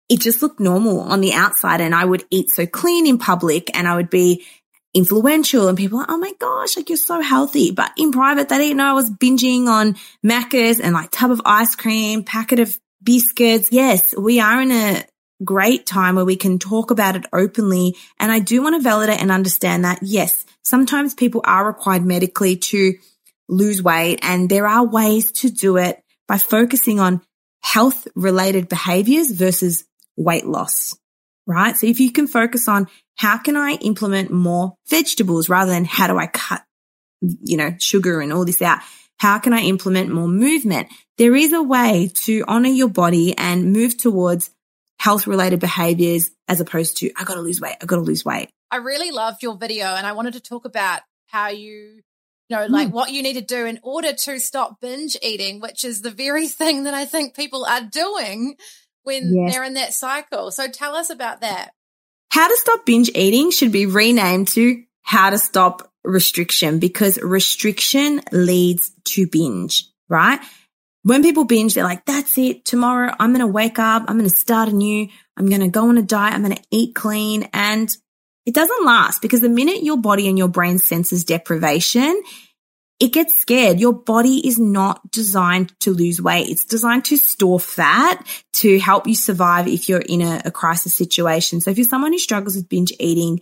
[0.07, 1.81] It just looked normal on the outside.
[1.81, 4.45] And I would eat so clean in public and I would be
[4.93, 7.71] influential and people are like, oh my gosh, like you're so healthy.
[7.71, 11.41] But in private, they didn't know I was binging on Maccas and like tub of
[11.45, 13.69] ice cream, packet of biscuits.
[13.71, 15.03] Yes, we are in a
[15.43, 17.95] great time where we can talk about it openly.
[18.19, 22.57] And I do want to validate and understand that yes, sometimes people are required medically
[22.57, 22.95] to
[23.47, 27.21] lose weight and there are ways to do it by focusing on
[27.61, 29.85] health related behaviors versus
[30.17, 30.97] weight loss,
[31.45, 31.77] right?
[31.77, 32.87] So if you can focus on
[33.17, 36.63] how can I implement more vegetables rather than how do I cut,
[37.21, 38.79] you know, sugar and all this out?
[39.19, 40.87] How can I implement more movement?
[41.17, 44.51] There is a way to honor your body and move towards
[44.99, 47.75] health related behaviors as opposed to, I gotta lose weight.
[47.81, 48.49] I gotta lose weight.
[48.69, 52.01] I really loved your video and I wanted to talk about how you,
[52.49, 52.91] you know, like mm.
[52.91, 56.47] what you need to do in order to stop binge eating, which is the very
[56.47, 58.57] thing that I think people are doing
[59.03, 59.53] when yes.
[59.53, 60.51] they're in that cycle.
[60.51, 61.71] So tell us about that.
[62.37, 68.21] How to stop binge eating should be renamed to how to stop restriction because restriction
[68.31, 70.39] leads to binge, right?
[71.01, 72.63] when people binge, they're like, that's it.
[72.63, 74.03] Tomorrow I'm going to wake up.
[74.07, 75.07] I'm going to start anew.
[75.35, 76.35] I'm going to go on a diet.
[76.35, 77.49] I'm going to eat clean.
[77.53, 77.89] And
[78.45, 82.21] it doesn't last because the minute your body and your brain senses deprivation,
[82.99, 83.79] it gets scared.
[83.79, 86.49] Your body is not designed to lose weight.
[86.49, 90.95] It's designed to store fat to help you survive if you're in a, a crisis
[90.95, 91.61] situation.
[91.61, 93.41] So if you're someone who struggles with binge eating,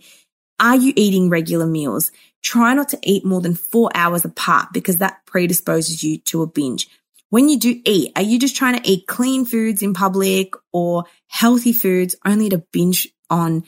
[0.60, 2.12] are you eating regular meals?
[2.42, 6.46] Try not to eat more than four hours apart because that predisposes you to a
[6.46, 6.88] binge
[7.30, 11.04] when you do eat, are you just trying to eat clean foods in public or
[11.28, 13.64] healthy foods only to binge on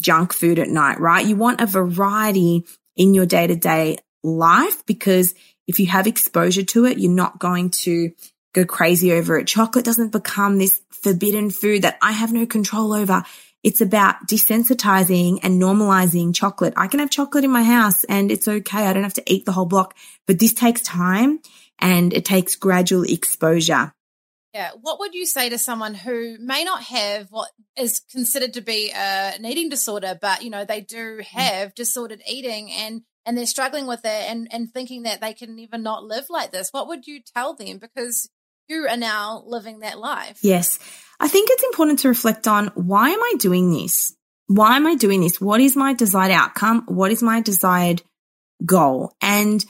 [0.00, 1.26] junk food at night, right?
[1.26, 2.64] You want a variety
[2.96, 5.34] in your day to day life because
[5.66, 8.12] if you have exposure to it, you're not going to
[8.52, 9.46] go crazy over it.
[9.46, 13.22] Chocolate doesn't become this forbidden food that I have no control over.
[13.62, 16.74] It's about desensitizing and normalizing chocolate.
[16.76, 18.86] I can have chocolate in my house and it's okay.
[18.86, 19.94] I don't have to eat the whole block,
[20.26, 21.40] but this takes time
[21.78, 23.92] and it takes gradual exposure.
[24.54, 24.70] Yeah.
[24.80, 28.90] What would you say to someone who may not have what is considered to be
[28.90, 31.24] a, an eating disorder, but you know, they do mm.
[31.24, 35.56] have disordered eating and and they're struggling with it and, and thinking that they can
[35.56, 36.70] never not live like this?
[36.70, 37.78] What would you tell them?
[37.78, 38.30] Because
[38.68, 40.38] you are now living that life.
[40.42, 40.78] Yes.
[41.20, 44.14] I think it's important to reflect on why am I doing this?
[44.46, 45.40] Why am I doing this?
[45.40, 46.84] What is my desired outcome?
[46.86, 48.02] What is my desired
[48.64, 49.12] goal?
[49.20, 49.64] And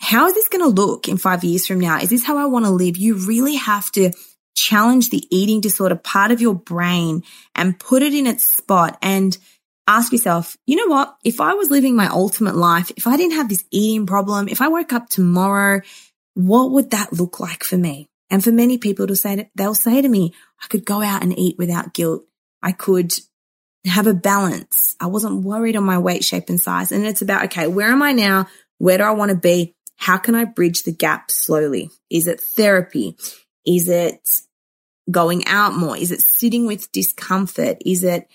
[0.00, 1.98] how is this going to look in five years from now?
[1.98, 2.96] Is this how I want to live?
[2.96, 4.12] You really have to
[4.54, 7.22] challenge the eating disorder part of your brain
[7.54, 9.36] and put it in its spot and
[9.88, 11.16] ask yourself, you know what?
[11.24, 14.60] If I was living my ultimate life, if I didn't have this eating problem, if
[14.60, 15.80] I woke up tomorrow,
[16.34, 18.08] what would that look like for me?
[18.30, 21.36] And for many people to say, they'll say to me, I could go out and
[21.36, 22.24] eat without guilt.
[22.62, 23.12] I could
[23.86, 24.94] have a balance.
[25.00, 26.92] I wasn't worried on my weight, shape and size.
[26.92, 28.46] And it's about, okay, where am I now?
[28.76, 29.74] Where do I want to be?
[29.96, 31.90] How can I bridge the gap slowly?
[32.10, 33.16] Is it therapy?
[33.66, 34.20] Is it
[35.10, 35.96] going out more?
[35.96, 37.78] Is it sitting with discomfort?
[37.86, 38.28] Is it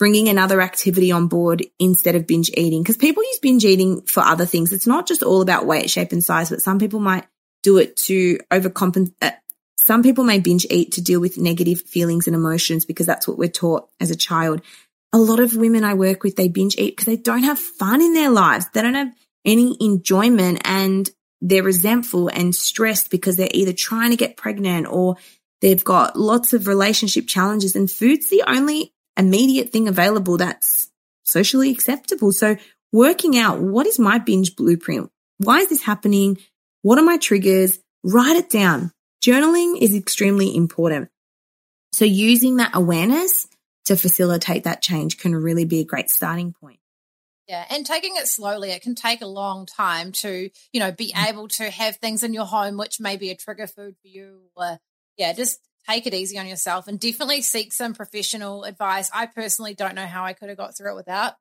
[0.00, 2.82] bringing another activity on board instead of binge eating?
[2.82, 4.72] Because people use binge eating for other things.
[4.72, 7.26] It's not just all about weight, shape and size, but some people might
[7.62, 9.12] do it to overcompensate.
[9.20, 9.32] Uh,
[9.78, 13.38] some people may binge eat to deal with negative feelings and emotions because that's what
[13.38, 14.62] we're taught as a child.
[15.12, 18.00] A lot of women I work with, they binge eat because they don't have fun
[18.00, 18.68] in their lives.
[18.72, 19.12] They don't have
[19.44, 21.10] any enjoyment and
[21.42, 25.16] they're resentful and stressed because they're either trying to get pregnant or
[25.60, 30.90] they've got lots of relationship challenges and food's the only immediate thing available that's
[31.24, 32.32] socially acceptable.
[32.32, 32.56] So
[32.92, 35.10] working out what is my binge blueprint?
[35.38, 36.38] Why is this happening?
[36.82, 37.78] What are my triggers?
[38.02, 38.92] Write it down.
[39.22, 41.10] journaling is extremely important.
[41.92, 43.48] So using that awareness
[43.86, 46.78] to facilitate that change can really be a great starting point.
[47.48, 51.12] Yeah, and taking it slowly, it can take a long time to, you know, be
[51.12, 51.28] mm.
[51.28, 54.42] able to have things in your home which may be a trigger food for you
[54.54, 54.78] or
[55.16, 55.58] yeah, just
[55.90, 59.10] take it easy on yourself and definitely seek some professional advice.
[59.12, 61.34] I personally don't know how I could have got through it without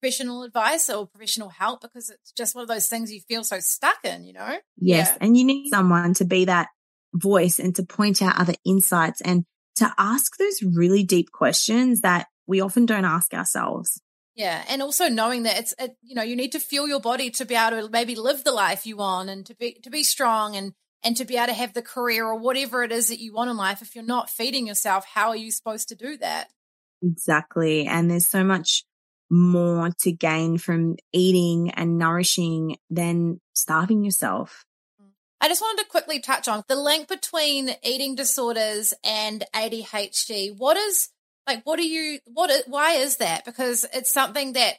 [0.00, 3.58] professional advice or professional help because it's just one of those things you feel so
[3.60, 4.58] stuck in, you know?
[4.76, 5.08] Yes.
[5.08, 5.18] Yeah.
[5.20, 6.68] And you need someone to be that
[7.14, 9.44] voice and to point out other insights and
[9.76, 14.00] to ask those really deep questions that we often don't ask ourselves.
[14.36, 17.30] Yeah, and also knowing that it's it, you know you need to fuel your body
[17.30, 20.02] to be able to maybe live the life you want and to be to be
[20.02, 20.72] strong and
[21.04, 23.50] and to be able to have the career or whatever it is that you want
[23.50, 23.82] in life.
[23.82, 26.48] If you're not feeding yourself, how are you supposed to do that?
[27.02, 28.84] Exactly, and there's so much
[29.30, 34.64] more to gain from eating and nourishing than starving yourself.
[35.00, 35.08] Mm.
[35.40, 40.56] I just wanted to quickly touch on the link between eating disorders and ADHD.
[40.56, 41.08] What is
[41.46, 43.44] like what do you what is, why is that?
[43.44, 44.74] Because it's something that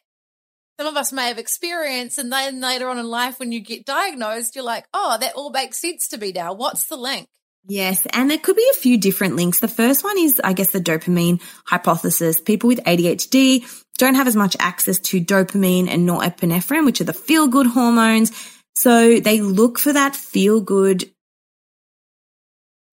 [0.78, 3.86] some of us may have experienced and then later on in life when you get
[3.86, 6.54] diagnosed you're like, "Oh, that all makes sense to me now.
[6.54, 7.28] What's the link?"
[7.68, 9.60] Yes, and there could be a few different links.
[9.60, 12.40] The first one is, I guess, the dopamine hypothesis.
[12.40, 13.66] People with ADHD
[13.98, 18.32] don't have as much access to dopamine and norepinephrine, which are the feel good hormones.
[18.76, 21.10] So they look for that feel good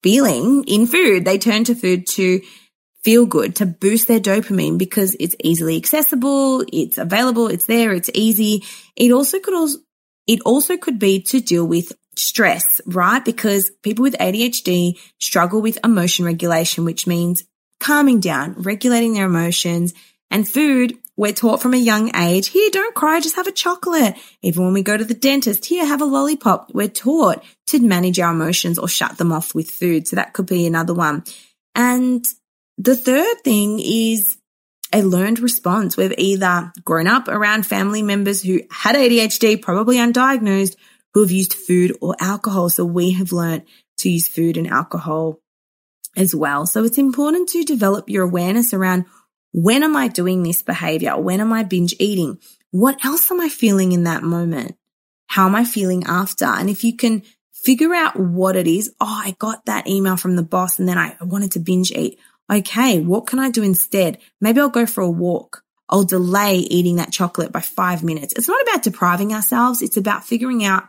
[0.03, 1.25] feeling in food.
[1.25, 2.41] They turn to food to
[3.05, 8.11] feel good, to boost their dopamine because it's easily accessible, it's available, it's there, it's
[8.15, 8.65] easy.
[8.97, 9.79] It also could also,
[10.27, 13.25] it also could be to deal with stress, right?
[13.25, 17.45] Because people with ADHD struggle with emotion regulation, which means
[17.81, 19.93] calming down, regulating their emotions
[20.31, 20.97] and food.
[21.17, 24.17] We're taught from a young age, here, don't cry, just have a chocolate.
[24.41, 26.71] Even when we go to the dentist, here, have a lollipop.
[26.73, 30.09] We're taught to manage our emotions or shut them off with food.
[30.09, 31.25] So that could be another one.
[31.75, 32.25] And
[32.85, 34.37] the third thing is
[34.93, 35.97] a learned response.
[35.97, 40.77] We've either grown up around family members who had ADHD, probably undiagnosed,
[41.15, 42.69] who have used food or alcohol.
[42.71, 43.63] So we have learned
[43.99, 45.41] to use food and alcohol
[46.17, 46.67] as well.
[46.67, 49.07] So it's important to develop your awareness around
[49.53, 51.17] when am I doing this behavior?
[51.17, 52.39] When am I binge eating?
[52.71, 54.77] What else am I feeling in that moment?
[55.29, 56.47] How am I feeling after?
[56.47, 57.23] And if you can
[57.53, 60.99] figure out what it is, oh, I got that email from the boss and then
[60.99, 62.19] I wanted to binge eat.
[62.51, 64.19] Okay, what can I do instead?
[64.41, 65.63] Maybe I'll go for a walk.
[65.89, 68.33] I'll delay eating that chocolate by five minutes.
[68.37, 69.83] It's not about depriving ourselves.
[69.83, 70.85] It's about figuring out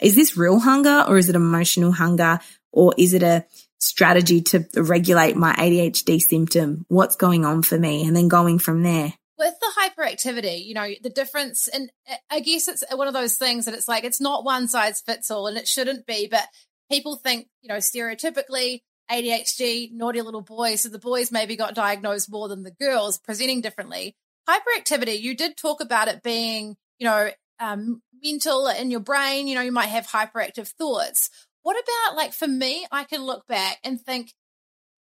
[0.00, 2.40] is this real hunger or is it emotional hunger
[2.72, 3.44] or is it a
[3.80, 6.84] strategy to regulate my ADHD symptom?
[6.88, 8.06] What's going on for me?
[8.06, 9.12] And then going from there.
[9.38, 11.90] With the hyperactivity, you know, the difference, and
[12.30, 15.30] I guess it's one of those things that it's like, it's not one size fits
[15.30, 16.44] all and it shouldn't be, but
[16.90, 20.82] people think, you know, stereotypically ADHD, naughty little boys.
[20.82, 24.14] So the boys maybe got diagnosed more than the girls, presenting differently.
[24.48, 27.30] Hyperactivity, you did talk about it being, you know,
[27.60, 29.46] um, mental in your brain.
[29.46, 31.30] You know, you might have hyperactive thoughts.
[31.62, 34.32] What about like for me, I can look back and think,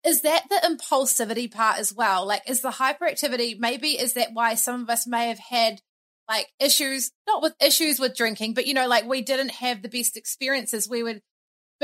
[0.05, 2.27] is that the impulsivity part as well?
[2.27, 5.81] Like, is the hyperactivity maybe is that why some of us may have had
[6.29, 9.89] like issues, not with issues with drinking, but you know, like we didn't have the
[9.89, 10.89] best experiences.
[10.89, 11.21] We would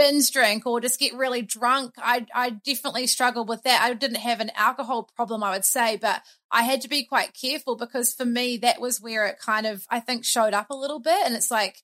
[0.00, 1.94] binge drink or just get really drunk.
[1.98, 3.82] I I definitely struggled with that.
[3.82, 7.34] I didn't have an alcohol problem, I would say, but I had to be quite
[7.38, 10.76] careful because for me that was where it kind of I think showed up a
[10.76, 11.26] little bit.
[11.26, 11.82] And it's like,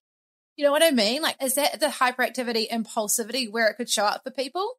[0.57, 1.21] you know what I mean?
[1.21, 4.79] Like, is that the hyperactivity, impulsivity where it could show up for people?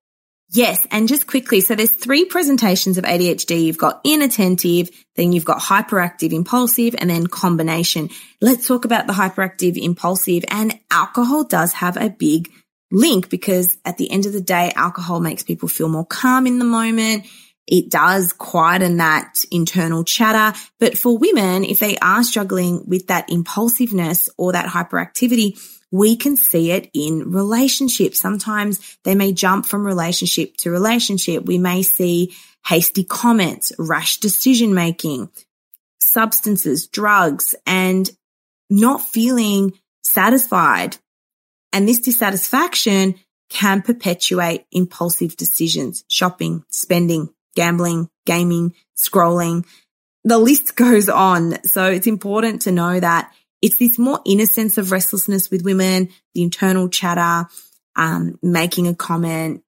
[0.50, 0.88] Yes.
[0.92, 3.66] And just quickly, so there's three presentations of ADHD.
[3.66, 8.10] You've got inattentive, then you've got hyperactive, impulsive, and then combination.
[8.40, 12.50] Let's talk about the hyperactive, impulsive, and alcohol does have a big
[12.92, 16.60] link because at the end of the day, alcohol makes people feel more calm in
[16.60, 17.26] the moment.
[17.68, 20.58] It does quieten that internal chatter.
[20.80, 25.60] But for women, if they are struggling with that impulsiveness or that hyperactivity,
[25.92, 28.20] we can see it in relationships.
[28.20, 31.46] Sometimes they may jump from relationship to relationship.
[31.46, 32.36] We may see
[32.66, 35.30] hasty comments, rash decision making,
[36.02, 38.10] substances, drugs, and
[38.70, 39.74] not feeling
[40.04, 40.98] satisfied
[41.78, 43.14] and this dissatisfaction
[43.52, 49.64] can perpetuate impulsive decisions, shopping, spending, gambling, gaming, scrolling.
[50.24, 51.64] The list goes on.
[51.66, 56.10] So it's important to know that it's this more inner sense of restlessness with women,
[56.34, 57.48] the internal chatter,
[57.96, 59.62] um, making a comment,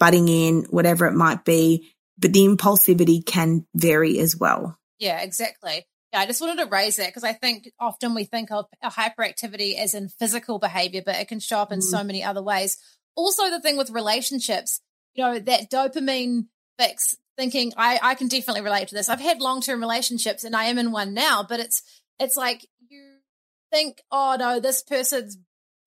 [0.00, 1.90] butting in, whatever it might be.
[2.16, 4.78] But the impulsivity can vary as well.
[4.98, 5.84] Yeah, exactly.
[6.12, 9.78] Yeah, I just wanted to raise that because I think often we think of hyperactivity
[9.78, 11.82] as in physical behavior, but it can show up in mm.
[11.82, 12.78] so many other ways.
[13.14, 14.80] also the thing with relationships,
[15.14, 16.46] you know, that dopamine
[16.78, 19.08] fix thinking I, I can definitely relate to this.
[19.08, 21.82] I've had long term relationships and I am in one now, but it's
[22.18, 23.18] it's like you
[23.70, 25.38] think, oh no, this person's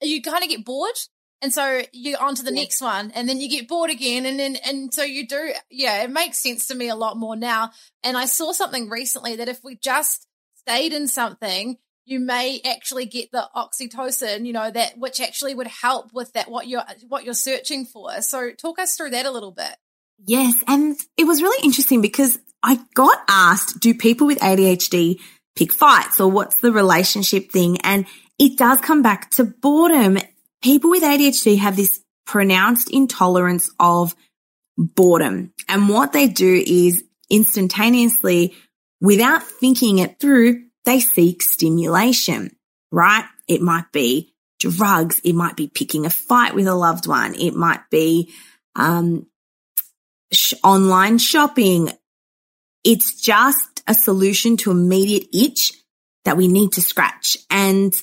[0.02, 0.98] you kind of get bored.
[1.42, 2.62] And so you're on to the yeah.
[2.62, 4.26] next one and then you get bored again.
[4.26, 7.36] And then, and so you do, yeah, it makes sense to me a lot more
[7.36, 7.72] now.
[8.04, 13.06] And I saw something recently that if we just stayed in something, you may actually
[13.06, 17.24] get the oxytocin, you know, that which actually would help with that what you're what
[17.24, 18.22] you're searching for.
[18.22, 19.76] So talk us through that a little bit.
[20.26, 25.20] Yes, and it was really interesting because I got asked, do people with ADHD
[25.56, 27.78] pick fights or what's the relationship thing?
[27.84, 28.06] And
[28.38, 30.20] it does come back to boredom.
[30.62, 34.16] People with ADHD have this pronounced intolerance of
[34.78, 35.54] boredom.
[35.68, 38.56] And what they do is instantaneously,
[39.00, 42.56] without thinking it through, they seek stimulation,
[42.92, 43.26] right?
[43.48, 45.20] It might be drugs.
[45.24, 47.36] It might be picking a fight with a loved one.
[47.36, 48.32] It might be,
[48.76, 49.28] um,
[50.32, 51.92] sh- online shopping.
[52.84, 55.74] It's just a solution to immediate itch
[56.26, 57.38] that we need to scratch.
[57.50, 57.94] And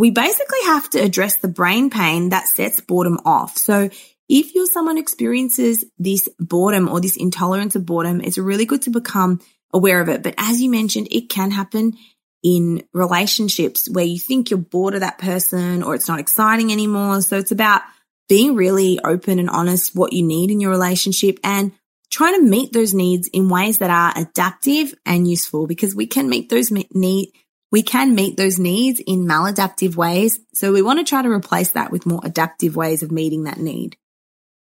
[0.00, 3.58] we basically have to address the brain pain that sets boredom off.
[3.58, 3.90] So
[4.30, 8.80] if you're someone who experiences this boredom or this intolerance of boredom, it's really good
[8.82, 9.40] to become
[9.74, 10.22] aware of it.
[10.22, 11.98] But as you mentioned, it can happen
[12.42, 17.20] in relationships where you think you're bored of that person or it's not exciting anymore.
[17.20, 17.82] So it's about
[18.26, 21.72] being really open and honest what you need in your relationship and
[22.10, 26.30] trying to meet those needs in ways that are adaptive and useful because we can
[26.30, 27.32] meet those need
[27.70, 30.40] we can meet those needs in maladaptive ways.
[30.52, 33.58] So we want to try to replace that with more adaptive ways of meeting that
[33.58, 33.96] need.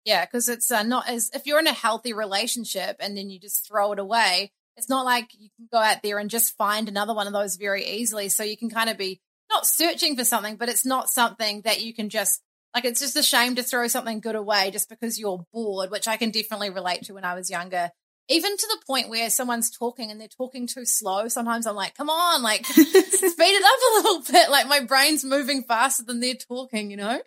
[0.06, 3.40] Yeah, because it's uh, not as if you're in a healthy relationship and then you
[3.40, 4.52] just throw it away.
[4.76, 7.58] It's not like you can go out there and just find another one of those
[7.58, 8.30] very easily.
[8.30, 11.82] So you can kind of be not searching for something, but it's not something that
[11.82, 12.42] you can just
[12.74, 16.08] like it's just a shame to throw something good away just because you're bored, which
[16.08, 17.92] I can definitely relate to when I was younger.
[18.30, 21.28] Even to the point where someone's talking and they're talking too slow.
[21.28, 24.50] Sometimes I'm like, come on, like speed it up a little bit.
[24.52, 27.22] Like my brain's moving faster than they're talking, you know?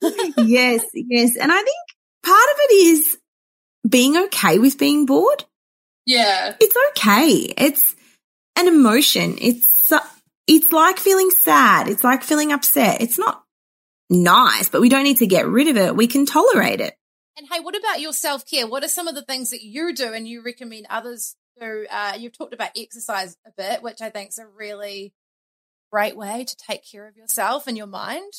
[0.38, 1.36] yes, yes.
[1.36, 1.76] And I think
[2.22, 3.16] part of it is
[3.88, 5.44] being okay with being bored.
[6.06, 6.54] Yeah.
[6.60, 7.52] It's okay.
[7.56, 7.96] It's
[8.56, 9.38] an emotion.
[9.40, 9.92] It's,
[10.46, 11.88] it's like feeling sad.
[11.88, 13.00] It's like feeling upset.
[13.00, 13.42] It's not
[14.08, 15.96] nice, but we don't need to get rid of it.
[15.96, 16.94] We can tolerate it.
[17.36, 18.66] And hey, what about your self care?
[18.66, 21.86] What are some of the things that you do and you recommend others do?
[21.90, 25.12] Uh, you've talked about exercise a bit, which I think is a really
[25.92, 28.32] great way to take care of yourself and your mind.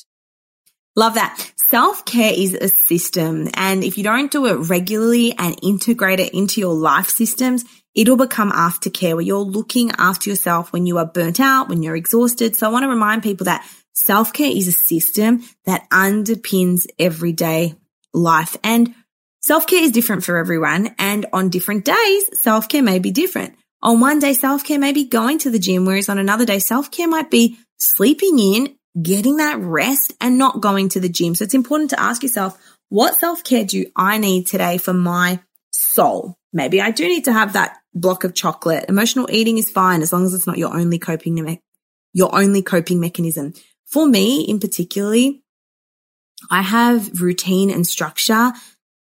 [0.95, 1.51] Love that.
[1.67, 3.49] Self care is a system.
[3.53, 8.17] And if you don't do it regularly and integrate it into your life systems, it'll
[8.17, 12.55] become aftercare where you're looking after yourself when you are burnt out, when you're exhausted.
[12.55, 13.67] So I want to remind people that
[13.97, 17.73] Self care is a system that underpins everyday
[18.13, 18.93] life and
[19.41, 20.95] self care is different for everyone.
[20.99, 23.55] And on different days, self care may be different.
[23.81, 26.59] On one day, self care may be going to the gym, whereas on another day,
[26.59, 31.35] self care might be sleeping in, getting that rest and not going to the gym.
[31.35, 32.57] So it's important to ask yourself,
[32.89, 35.39] what self care do I need today for my
[35.71, 36.35] soul?
[36.53, 38.85] Maybe I do need to have that block of chocolate.
[38.89, 41.61] Emotional eating is fine as long as it's not your only coping, me-
[42.13, 43.53] your only coping mechanism.
[43.85, 45.43] For me in particularly,
[46.49, 48.53] I have routine and structure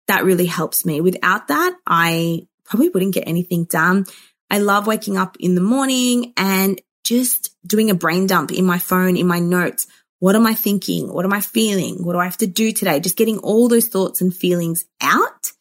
[0.07, 1.01] that really helps me.
[1.01, 4.07] Without that, I probably wouldn't get anything done.
[4.51, 8.79] I love waking up in the morning and just doing a brain dump in my
[8.79, 9.87] phone, in my notes.
[10.21, 11.13] What am I thinking?
[11.13, 12.05] What am I feeling?
[12.05, 13.01] What do I have to do today?
[13.01, 15.53] Just getting all those thoughts and feelings out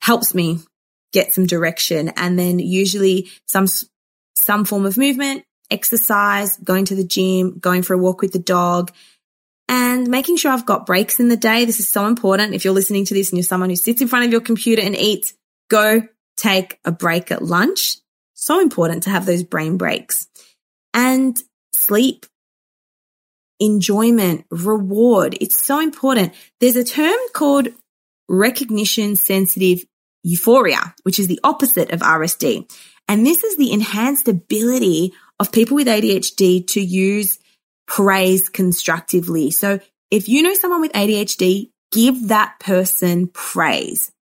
[0.00, 0.60] helps me
[1.12, 2.08] get some direction.
[2.16, 3.66] And then usually some,
[4.36, 8.38] some form of movement, exercise, going to the gym, going for a walk with the
[8.38, 8.90] dog,
[9.70, 11.64] and making sure I've got breaks in the day.
[11.64, 12.54] This is so important.
[12.54, 14.82] If you're listening to this and you're someone who sits in front of your computer
[14.82, 15.32] and eats,
[15.70, 16.02] go
[16.36, 17.98] take a break at lunch.
[18.34, 20.26] So important to have those brain breaks
[20.92, 21.38] and
[21.72, 22.26] sleep,
[23.60, 25.38] enjoyment, reward.
[25.40, 26.34] It's so important.
[26.58, 27.68] There's a term called
[28.28, 29.84] recognition sensitive
[30.24, 32.68] euphoria, which is the opposite of RSD.
[33.06, 37.38] And this is the enhanced ability of people with ADHD to use
[37.90, 39.50] praise constructively.
[39.50, 39.80] So
[40.10, 44.12] if you know someone with ADHD, give that person praise.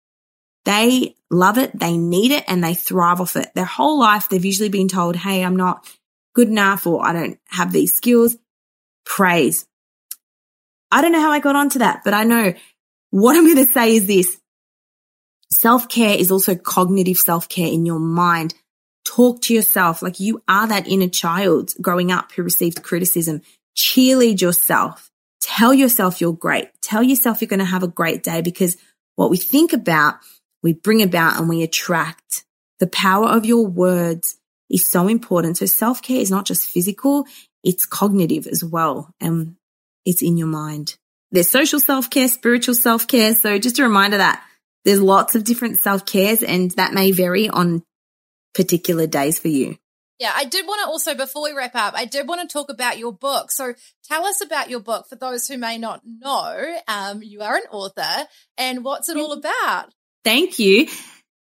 [0.65, 3.51] They love it, they need it, and they thrive off it.
[3.55, 5.87] Their whole life, they've usually been told, Hey, I'm not
[6.35, 8.37] good enough or I don't have these skills.
[9.05, 9.67] Praise.
[10.91, 12.55] I don't know how I got onto that, but I know
[13.11, 14.41] what I'm going to say is this.
[15.53, 18.55] Self care is also cognitive self care in your mind.
[19.05, 23.41] Talk to yourself like you are that inner child growing up who received criticism.
[23.77, 25.11] Cheerlead yourself.
[25.41, 26.69] Tell yourself you're great.
[26.83, 28.77] Tell yourself you're going to have a great day because
[29.17, 30.17] what we think about,
[30.63, 32.45] we bring about and we attract.
[32.81, 34.37] The power of your words
[34.71, 35.57] is so important.
[35.57, 37.27] So self care is not just physical,
[37.65, 39.15] it's cognitive as well.
[39.21, 39.57] And
[40.05, 40.97] it's in your mind.
[41.31, 43.35] There's social self care, spiritual self care.
[43.35, 44.43] So just a reminder that
[44.85, 47.83] there's lots of different self cares and that may vary on
[48.55, 49.77] particular days for you.
[50.19, 52.71] Yeah, I did want to also, before we wrap up, I did want to talk
[52.71, 53.53] about your book.
[53.53, 56.77] So tell us about your book for those who may not know.
[56.89, 59.93] Um, you are an author and what's it all about?
[60.25, 60.89] Thank you.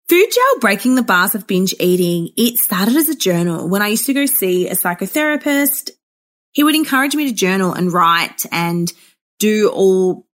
[0.08, 3.68] Food Jail Breaking the Bars of Binge Eating, it started as a journal.
[3.68, 5.90] When I used to go see a psychotherapist,
[6.52, 8.90] he would encourage me to journal and write and
[9.38, 10.26] do all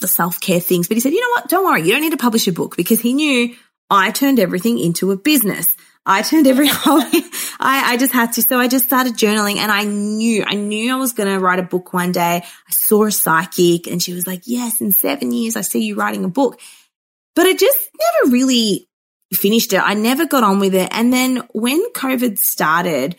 [0.00, 0.88] the self care things.
[0.88, 1.48] But he said, you know what?
[1.48, 1.82] Don't worry.
[1.82, 3.54] You don't need to publish a book because he knew
[3.90, 5.76] I turned everything into a business.
[6.06, 7.24] I turned every hobby.
[7.58, 8.42] I, I just had to.
[8.42, 11.58] So I just started journaling and I knew, I knew I was going to write
[11.58, 12.42] a book one day.
[12.42, 15.94] I saw a psychic and she was like, yes, in seven years, I see you
[15.94, 16.60] writing a book.
[17.34, 18.88] But I just never really
[19.32, 19.80] finished it.
[19.82, 20.88] I never got on with it.
[20.92, 23.16] And then when COVID started,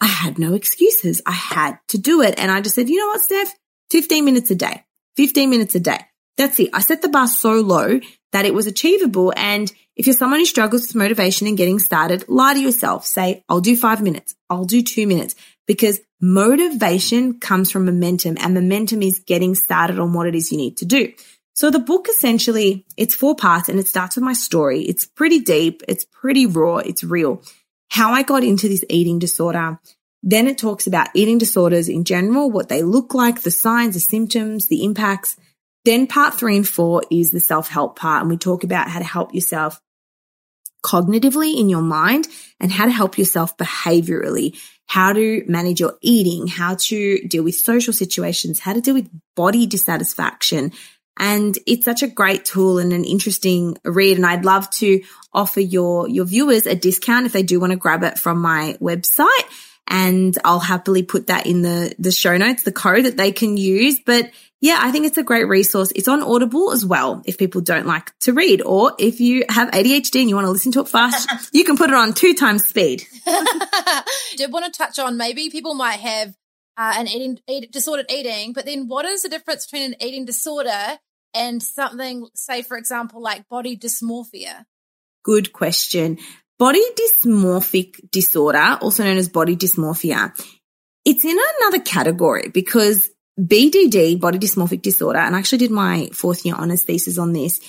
[0.00, 1.22] I had no excuses.
[1.26, 2.38] I had to do it.
[2.38, 3.54] And I just said, you know what, Steph?
[3.90, 4.84] 15 minutes a day,
[5.16, 5.98] 15 minutes a day.
[6.36, 6.70] That's it.
[6.72, 8.00] I set the bar so low
[8.32, 9.32] that it was achievable.
[9.36, 13.06] And if you're someone who struggles with motivation and getting started, lie to yourself.
[13.06, 14.34] Say, I'll do five minutes.
[14.50, 15.34] I'll do two minutes
[15.66, 20.58] because motivation comes from momentum and momentum is getting started on what it is you
[20.58, 21.12] need to do.
[21.54, 24.82] So the book essentially, it's four parts and it starts with my story.
[24.82, 25.82] It's pretty deep.
[25.88, 26.76] It's pretty raw.
[26.76, 27.42] It's real.
[27.90, 29.80] How I got into this eating disorder.
[30.22, 34.00] Then it talks about eating disorders in general, what they look like, the signs, the
[34.00, 35.36] symptoms, the impacts.
[35.84, 38.22] Then part three and four is the self help part.
[38.22, 39.80] And we talk about how to help yourself
[40.84, 42.26] cognitively in your mind
[42.60, 47.54] and how to help yourself behaviorally, how to manage your eating, how to deal with
[47.54, 50.72] social situations, how to deal with body dissatisfaction.
[51.18, 54.16] And it's such a great tool and an interesting read.
[54.16, 55.02] And I'd love to
[55.32, 58.76] offer your, your viewers a discount if they do want to grab it from my
[58.80, 59.26] website.
[59.88, 63.56] And I'll happily put that in the, the show notes, the code that they can
[63.56, 63.98] use.
[64.04, 65.92] But yeah, I think it's a great resource.
[65.94, 69.70] It's on Audible as well if people don't like to read, or if you have
[69.70, 72.34] ADHD and you want to listen to it fast, you can put it on two
[72.34, 73.04] times speed.
[74.36, 76.34] Did want to touch on maybe people might have
[76.76, 80.24] uh, an eating eat, disordered eating, but then what is the difference between an eating
[80.24, 80.98] disorder
[81.34, 84.64] and something, say, for example, like body dysmorphia?
[85.22, 86.18] Good question.
[86.58, 90.32] Body dysmorphic disorder, also known as body dysmorphia,
[91.04, 93.08] it's in another category because
[93.38, 97.60] BDD, body dysmorphic disorder, and I actually did my fourth year honors thesis on this,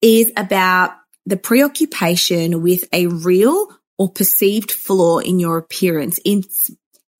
[0.00, 0.92] is about
[1.26, 3.68] the preoccupation with a real
[3.98, 6.18] or perceived flaw in your appearance.
[6.24, 6.70] It's,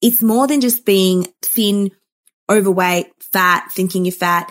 [0.01, 1.91] it's more than just being thin,
[2.49, 4.51] overweight, fat, thinking you're fat.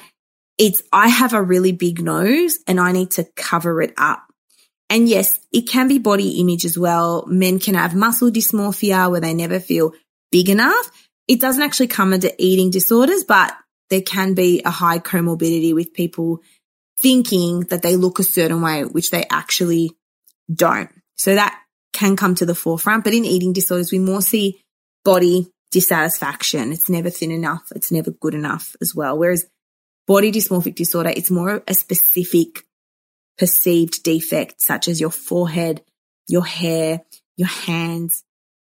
[0.57, 4.23] It's, I have a really big nose and I need to cover it up.
[4.89, 7.25] And yes, it can be body image as well.
[7.27, 9.93] Men can have muscle dysmorphia where they never feel
[10.31, 10.91] big enough
[11.27, 13.55] it doesn't actually come under eating disorders, but
[13.89, 16.41] there can be a high comorbidity with people
[16.99, 19.91] thinking that they look a certain way, which they actually
[20.53, 20.89] don't.
[21.15, 21.59] So that
[21.93, 23.03] can come to the forefront.
[23.03, 24.61] But in eating disorders, we more see
[25.03, 26.71] body dissatisfaction.
[26.71, 27.71] It's never thin enough.
[27.75, 29.17] It's never good enough as well.
[29.17, 29.45] Whereas
[30.05, 32.63] body dysmorphic disorder, it's more a specific
[33.37, 35.83] perceived defect, such as your forehead,
[36.27, 37.01] your hair,
[37.35, 38.23] your hands,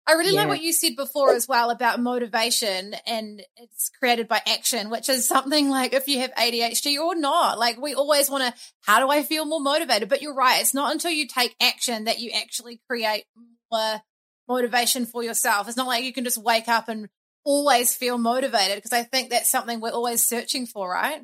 [0.08, 0.40] I really yeah.
[0.40, 5.10] like what you said before as well about motivation and it's created by action, which
[5.10, 9.00] is something like if you have ADHD or not, like we always want to, how
[9.00, 10.08] do I feel more motivated?
[10.08, 10.62] But you're right.
[10.62, 13.24] It's not until you take action that you actually create
[13.70, 14.00] more
[14.48, 15.68] motivation for yourself.
[15.68, 17.10] It's not like you can just wake up and
[17.44, 21.20] always feel motivated because I think that's something we're always searching for, right?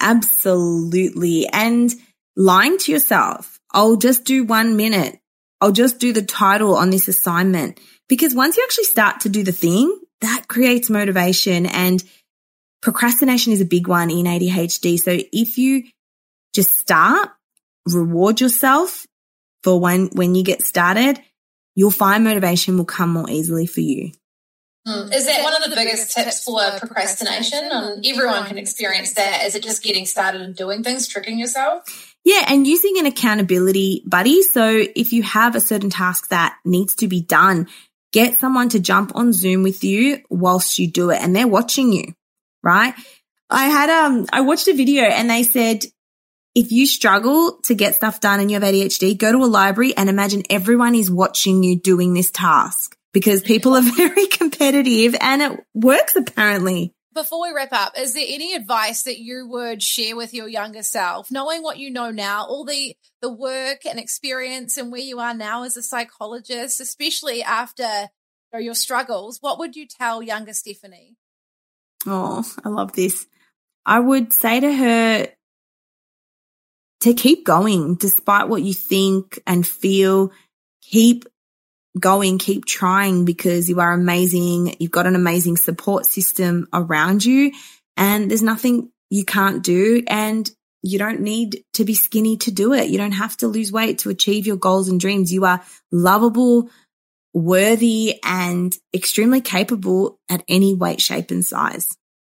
[0.00, 1.46] Absolutely.
[1.52, 1.94] And
[2.36, 5.20] lying to yourself, I'll just do one minute
[5.60, 7.80] I'll just do the title on this assignment.
[8.08, 12.02] Because once you actually start to do the thing, that creates motivation and
[12.82, 14.98] procrastination is a big one in ADHD.
[14.98, 15.84] So if you
[16.54, 17.30] just start,
[17.86, 19.06] reward yourself
[19.62, 21.20] for when, when you get started,
[21.74, 24.12] you'll find motivation will come more easily for you.
[24.86, 25.10] Hmm.
[25.12, 27.70] Is that one of the biggest tips for procrastination?
[27.72, 29.46] Um, everyone can experience that.
[29.46, 32.13] Is it just getting started and doing things, tricking yourself?
[32.24, 34.42] Yeah, and using an accountability buddy.
[34.42, 37.68] So if you have a certain task that needs to be done,
[38.12, 41.92] get someone to jump on Zoom with you whilst you do it and they're watching
[41.92, 42.14] you,
[42.62, 42.94] right?
[43.50, 45.84] I had, um, I watched a video and they said,
[46.54, 49.94] if you struggle to get stuff done and you have ADHD, go to a library
[49.96, 52.96] and imagine everyone is watching you doing this task.
[53.14, 56.92] because people are very competitive and it works apparently.
[57.14, 60.82] Before we wrap up, is there any advice that you would share with your younger
[60.82, 65.20] self, knowing what you know now, all the the work and experience and where you
[65.20, 68.08] are now as a psychologist, especially after you
[68.52, 69.38] know, your struggles?
[69.40, 71.16] What would you tell younger Stephanie?
[72.06, 73.26] Oh, I love this.
[73.86, 75.28] I would say to her
[77.00, 80.32] to keep going despite what you think and feel.
[80.82, 81.26] Keep
[81.98, 84.76] going, keep trying because you are amazing.
[84.78, 87.52] You've got an amazing support system around you
[87.96, 90.02] and there's nothing you can't do.
[90.06, 90.50] And
[90.82, 92.90] you don't need to be skinny to do it.
[92.90, 95.32] You don't have to lose weight to achieve your goals and dreams.
[95.32, 96.68] You are lovable,
[97.32, 101.88] worthy, and extremely capable at any weight, shape, and size.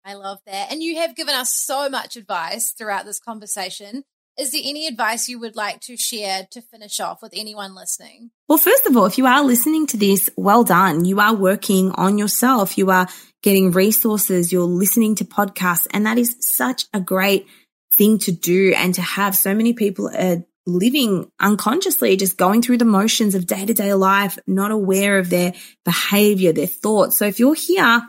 [0.06, 0.72] I love that.
[0.72, 4.04] And you have given us so much advice throughout this conversation.
[4.38, 8.30] Is there any advice you would like to share to finish off with anyone listening?
[8.48, 11.04] Well, first of all, if you are listening to this, well done.
[11.04, 12.78] You are working on yourself.
[12.78, 13.08] You are
[13.42, 14.52] getting resources.
[14.52, 15.88] You're listening to podcasts.
[15.92, 17.48] And that is such a great
[17.94, 22.78] thing to do and to have so many people are living unconsciously, just going through
[22.78, 25.54] the motions of day to day life, not aware of their
[25.84, 27.18] behavior, their thoughts.
[27.18, 28.02] So if you're here,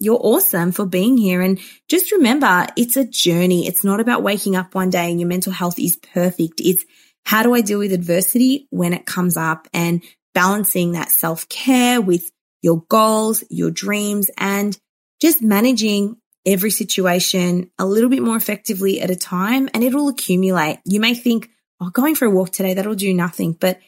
[0.00, 1.40] you're awesome for being here.
[1.40, 3.66] And just remember, it's a journey.
[3.66, 6.60] It's not about waking up one day and your mental health is perfect.
[6.60, 6.84] It's
[7.28, 10.02] how do I deal with adversity when it comes up and
[10.32, 12.30] balancing that self care with
[12.62, 14.74] your goals, your dreams, and
[15.20, 20.78] just managing every situation a little bit more effectively at a time and it'll accumulate.
[20.86, 21.50] You may think,
[21.82, 23.52] oh, going for a walk today, that'll do nothing.
[23.52, 23.78] But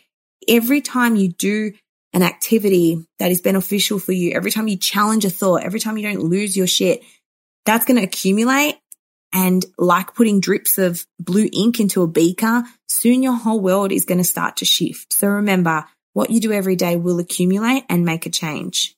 [0.47, 1.73] every time you do
[2.13, 5.97] an activity that is beneficial for you, every time you challenge a thought, every time
[5.97, 7.03] you don't lose your shit,
[7.65, 8.77] that's going to accumulate.
[9.33, 14.05] And like putting drips of blue ink into a beaker, soon your whole world is
[14.05, 15.13] going to start to shift.
[15.13, 18.97] So remember, what you do every day will accumulate and make a change.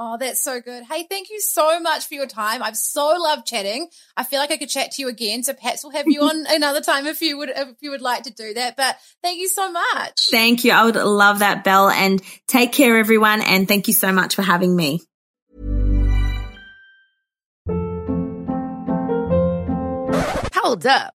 [0.00, 0.84] Oh, that's so good.
[0.84, 2.62] Hey, thank you so much for your time.
[2.62, 3.88] I've so loved chatting.
[4.16, 5.42] I feel like I could chat to you again.
[5.42, 8.22] So perhaps we'll have you on another time if you would if you would like
[8.22, 8.76] to do that.
[8.76, 10.28] But thank you so much.
[10.30, 10.70] Thank you.
[10.70, 11.88] I would love that, Bel.
[11.90, 13.42] And take care, everyone.
[13.42, 15.00] And thank you so much for having me.
[20.54, 21.17] Hold up.